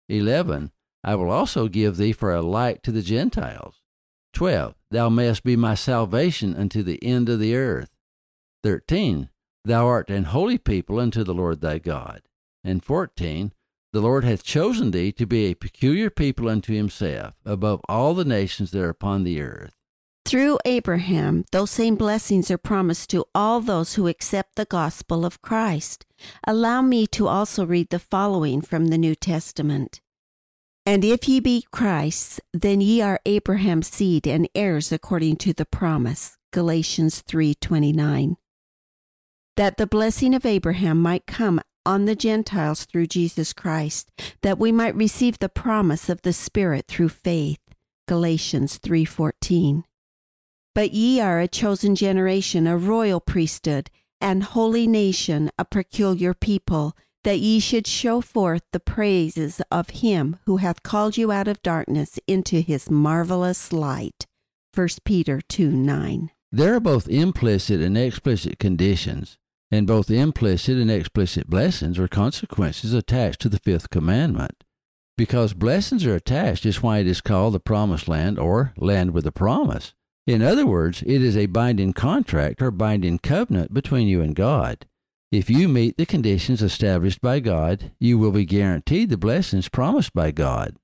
11. 0.08 0.72
I 1.04 1.14
will 1.14 1.30
also 1.30 1.68
give 1.68 1.96
thee 1.96 2.12
for 2.12 2.32
a 2.32 2.42
light 2.42 2.82
to 2.82 2.92
the 2.92 3.02
Gentiles. 3.02 3.76
12. 4.34 4.74
Thou 4.90 5.08
mayest 5.08 5.44
be 5.44 5.56
my 5.56 5.74
salvation 5.74 6.56
unto 6.56 6.82
the 6.82 7.02
end 7.02 7.28
of 7.28 7.38
the 7.38 7.54
earth. 7.54 7.90
13. 8.62 9.30
Thou 9.64 9.86
art 9.86 10.10
an 10.10 10.24
holy 10.24 10.58
people 10.58 10.98
unto 10.98 11.22
the 11.22 11.34
Lord 11.34 11.60
thy 11.60 11.78
God. 11.78 12.22
And 12.64 12.84
14. 12.84 13.52
The 13.92 14.00
Lord 14.00 14.24
hath 14.24 14.44
chosen 14.44 14.92
thee 14.92 15.10
to 15.12 15.26
be 15.26 15.46
a 15.46 15.54
peculiar 15.54 16.10
people 16.10 16.48
unto 16.48 16.72
himself, 16.72 17.34
above 17.44 17.80
all 17.88 18.14
the 18.14 18.24
nations 18.24 18.70
that 18.70 18.80
are 18.80 18.88
upon 18.88 19.24
the 19.24 19.40
earth. 19.40 19.74
Through 20.24 20.58
Abraham, 20.64 21.44
those 21.50 21.72
same 21.72 21.96
blessings 21.96 22.52
are 22.52 22.58
promised 22.58 23.10
to 23.10 23.24
all 23.34 23.60
those 23.60 23.94
who 23.94 24.06
accept 24.06 24.54
the 24.54 24.64
gospel 24.64 25.24
of 25.24 25.42
Christ. 25.42 26.06
Allow 26.46 26.82
me 26.82 27.08
to 27.08 27.26
also 27.26 27.66
read 27.66 27.90
the 27.90 27.98
following 27.98 28.60
from 28.60 28.88
the 28.88 28.98
New 28.98 29.16
Testament. 29.16 30.00
And 30.86 31.04
if 31.04 31.28
ye 31.28 31.40
be 31.40 31.66
Christ's, 31.72 32.38
then 32.52 32.80
ye 32.80 33.00
are 33.00 33.20
Abraham's 33.26 33.88
seed 33.88 34.26
and 34.26 34.48
heirs 34.54 34.92
according 34.92 35.36
to 35.36 35.52
the 35.52 35.66
promise. 35.66 36.36
Galatians 36.52 37.22
3:29. 37.22 38.36
That 39.56 39.78
the 39.78 39.86
blessing 39.86 40.34
of 40.34 40.46
Abraham 40.46 41.02
might 41.02 41.26
come 41.26 41.60
on 41.84 42.04
the 42.04 42.14
Gentiles 42.14 42.84
through 42.84 43.06
Jesus 43.06 43.52
Christ, 43.52 44.10
that 44.42 44.58
we 44.58 44.72
might 44.72 44.94
receive 44.94 45.38
the 45.38 45.48
promise 45.48 46.08
of 46.08 46.22
the 46.22 46.32
Spirit 46.32 46.86
through 46.86 47.08
faith. 47.08 47.60
Galatians 48.06 48.78
3:14. 48.78 49.84
But 50.74 50.92
ye 50.92 51.20
are 51.20 51.40
a 51.40 51.48
chosen 51.48 51.94
generation, 51.94 52.66
a 52.66 52.76
royal 52.76 53.20
priesthood, 53.20 53.90
and 54.20 54.42
holy 54.42 54.86
nation, 54.86 55.50
a 55.58 55.64
peculiar 55.64 56.34
people, 56.34 56.96
that 57.24 57.40
ye 57.40 57.60
should 57.60 57.86
show 57.86 58.20
forth 58.20 58.62
the 58.72 58.80
praises 58.80 59.60
of 59.70 59.90
him 59.90 60.36
who 60.46 60.58
hath 60.58 60.82
called 60.82 61.16
you 61.16 61.30
out 61.30 61.48
of 61.48 61.62
darkness 61.62 62.18
into 62.26 62.60
his 62.60 62.90
marvelous 62.90 63.72
light. 63.72 64.26
1 64.74 64.88
Peter 65.04 65.40
2 65.40 65.70
9. 65.70 66.30
There 66.52 66.74
are 66.74 66.80
both 66.80 67.08
implicit 67.08 67.80
and 67.80 67.96
explicit 67.96 68.58
conditions 68.58 69.38
and 69.70 69.86
both 69.86 70.10
implicit 70.10 70.76
and 70.76 70.90
explicit 70.90 71.48
blessings 71.48 71.98
or 71.98 72.08
consequences 72.08 72.92
attached 72.92 73.40
to 73.40 73.48
the 73.48 73.58
fifth 73.58 73.90
commandment. 73.90 74.64
Because 75.16 75.52
blessings 75.52 76.06
are 76.06 76.14
attached 76.14 76.64
is 76.64 76.82
why 76.82 76.98
it 76.98 77.06
is 77.06 77.20
called 77.20 77.54
the 77.54 77.60
promised 77.60 78.08
land 78.08 78.38
or 78.38 78.72
land 78.76 79.12
with 79.12 79.26
a 79.26 79.32
promise. 79.32 79.92
In 80.26 80.42
other 80.42 80.66
words, 80.66 81.02
it 81.02 81.22
is 81.22 81.36
a 81.36 81.46
binding 81.46 81.92
contract 81.92 82.62
or 82.62 82.70
binding 82.70 83.18
covenant 83.18 83.74
between 83.74 84.08
you 84.08 84.20
and 84.20 84.34
God. 84.34 84.86
If 85.32 85.48
you 85.48 85.68
meet 85.68 85.96
the 85.96 86.06
conditions 86.06 86.62
established 86.62 87.20
by 87.20 87.40
God, 87.40 87.92
you 88.00 88.18
will 88.18 88.32
be 88.32 88.44
guaranteed 88.44 89.10
the 89.10 89.16
blessings 89.16 89.68
promised 89.68 90.12
by 90.12 90.30
God. 90.30 90.76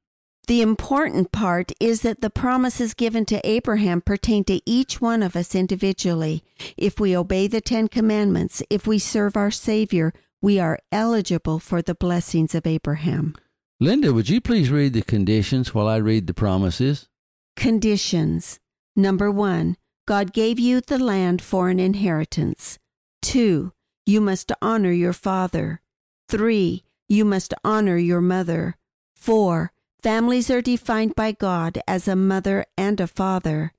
The 0.46 0.62
important 0.62 1.32
part 1.32 1.72
is 1.80 2.02
that 2.02 2.20
the 2.20 2.30
promises 2.30 2.94
given 2.94 3.24
to 3.26 3.44
Abraham 3.44 4.00
pertain 4.00 4.44
to 4.44 4.60
each 4.64 5.00
one 5.00 5.24
of 5.24 5.34
us 5.34 5.56
individually. 5.56 6.44
If 6.76 7.00
we 7.00 7.16
obey 7.16 7.48
the 7.48 7.60
Ten 7.60 7.88
Commandments, 7.88 8.62
if 8.70 8.86
we 8.86 9.00
serve 9.00 9.36
our 9.36 9.50
Savior, 9.50 10.12
we 10.40 10.60
are 10.60 10.78
eligible 10.92 11.58
for 11.58 11.82
the 11.82 11.96
blessings 11.96 12.54
of 12.54 12.64
Abraham. 12.64 13.34
Linda, 13.80 14.12
would 14.12 14.28
you 14.28 14.40
please 14.40 14.70
read 14.70 14.92
the 14.92 15.02
conditions 15.02 15.74
while 15.74 15.88
I 15.88 15.96
read 15.96 16.28
the 16.28 16.34
promises? 16.34 17.08
Conditions. 17.56 18.60
Number 18.94 19.32
one, 19.32 19.76
God 20.06 20.32
gave 20.32 20.60
you 20.60 20.80
the 20.80 20.98
land 20.98 21.42
for 21.42 21.70
an 21.70 21.80
inheritance. 21.80 22.78
Two, 23.20 23.72
you 24.06 24.20
must 24.20 24.52
honor 24.62 24.92
your 24.92 25.12
father. 25.12 25.80
Three, 26.28 26.84
you 27.08 27.24
must 27.24 27.52
honor 27.64 27.96
your 27.96 28.20
mother. 28.20 28.76
Four, 29.16 29.72
Families 30.02 30.50
are 30.50 30.60
defined 30.62 31.14
by 31.16 31.32
God 31.32 31.78
as 31.88 32.06
a 32.06 32.14
mother 32.16 32.64
and 32.76 33.00
a 33.00 33.06
father. 33.06 33.72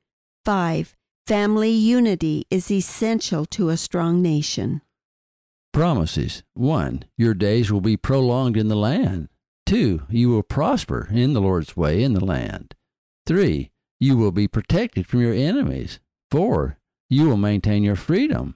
5. 0.46 0.96
Family 1.26 1.72
unity 1.72 2.46
is 2.50 2.72
essential 2.72 3.46
to 3.46 3.70
a 3.70 3.78
strong 3.78 4.22
nation. 4.22 4.82
promises. 5.74 6.42
One, 6.56 7.04
your 7.18 7.36
days 7.36 7.72
will 7.72 7.82
be 7.82 7.98
prolonged 7.98 8.58
in 8.58 8.68
the 8.68 8.76
land. 8.76 9.30
Two, 9.68 10.04
you 10.10 10.30
will 10.30 10.42
prosper 10.42 11.08
in 11.12 11.34
the 11.34 11.42
Lord's 11.42 11.78
way 11.78 12.02
in 12.02 12.14
the 12.14 12.26
land. 12.26 12.74
Three, 13.28 13.70
you 14.00 14.18
will 14.18 14.32
be 14.32 14.48
protected 14.48 15.06
from 15.06 15.22
your 15.22 15.34
enemies. 15.36 16.00
Four, 16.32 16.80
you 17.10 17.28
will 17.30 17.38
maintain 17.38 17.84
your 17.84 17.96
freedom. 17.96 18.56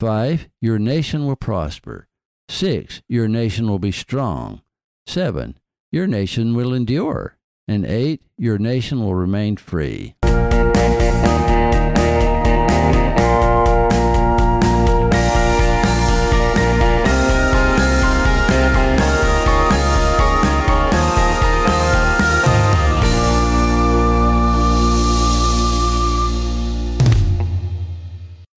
Five, 0.00 0.48
your 0.62 0.78
nation 0.78 1.26
will 1.26 1.36
prosper. 1.36 2.08
Six, 2.48 3.02
your 3.06 3.28
nation 3.28 3.68
will 3.68 3.78
be 3.78 3.92
strong. 3.92 4.62
Seven, 5.06 5.58
your 5.92 6.08
nation 6.08 6.54
will 6.56 6.74
endure. 6.74 7.36
And 7.68 7.84
eight, 7.86 8.22
your 8.36 8.58
nation 8.58 9.00
will 9.00 9.14
remain 9.14 9.56
free. 9.56 10.16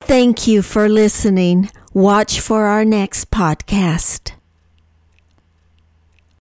Thank 0.02 0.48
you 0.48 0.62
for 0.62 0.88
listening. 0.88 1.69
Watch 1.93 2.39
for 2.39 2.65
our 2.65 2.86
next 2.86 3.32
podcast. 3.32 4.32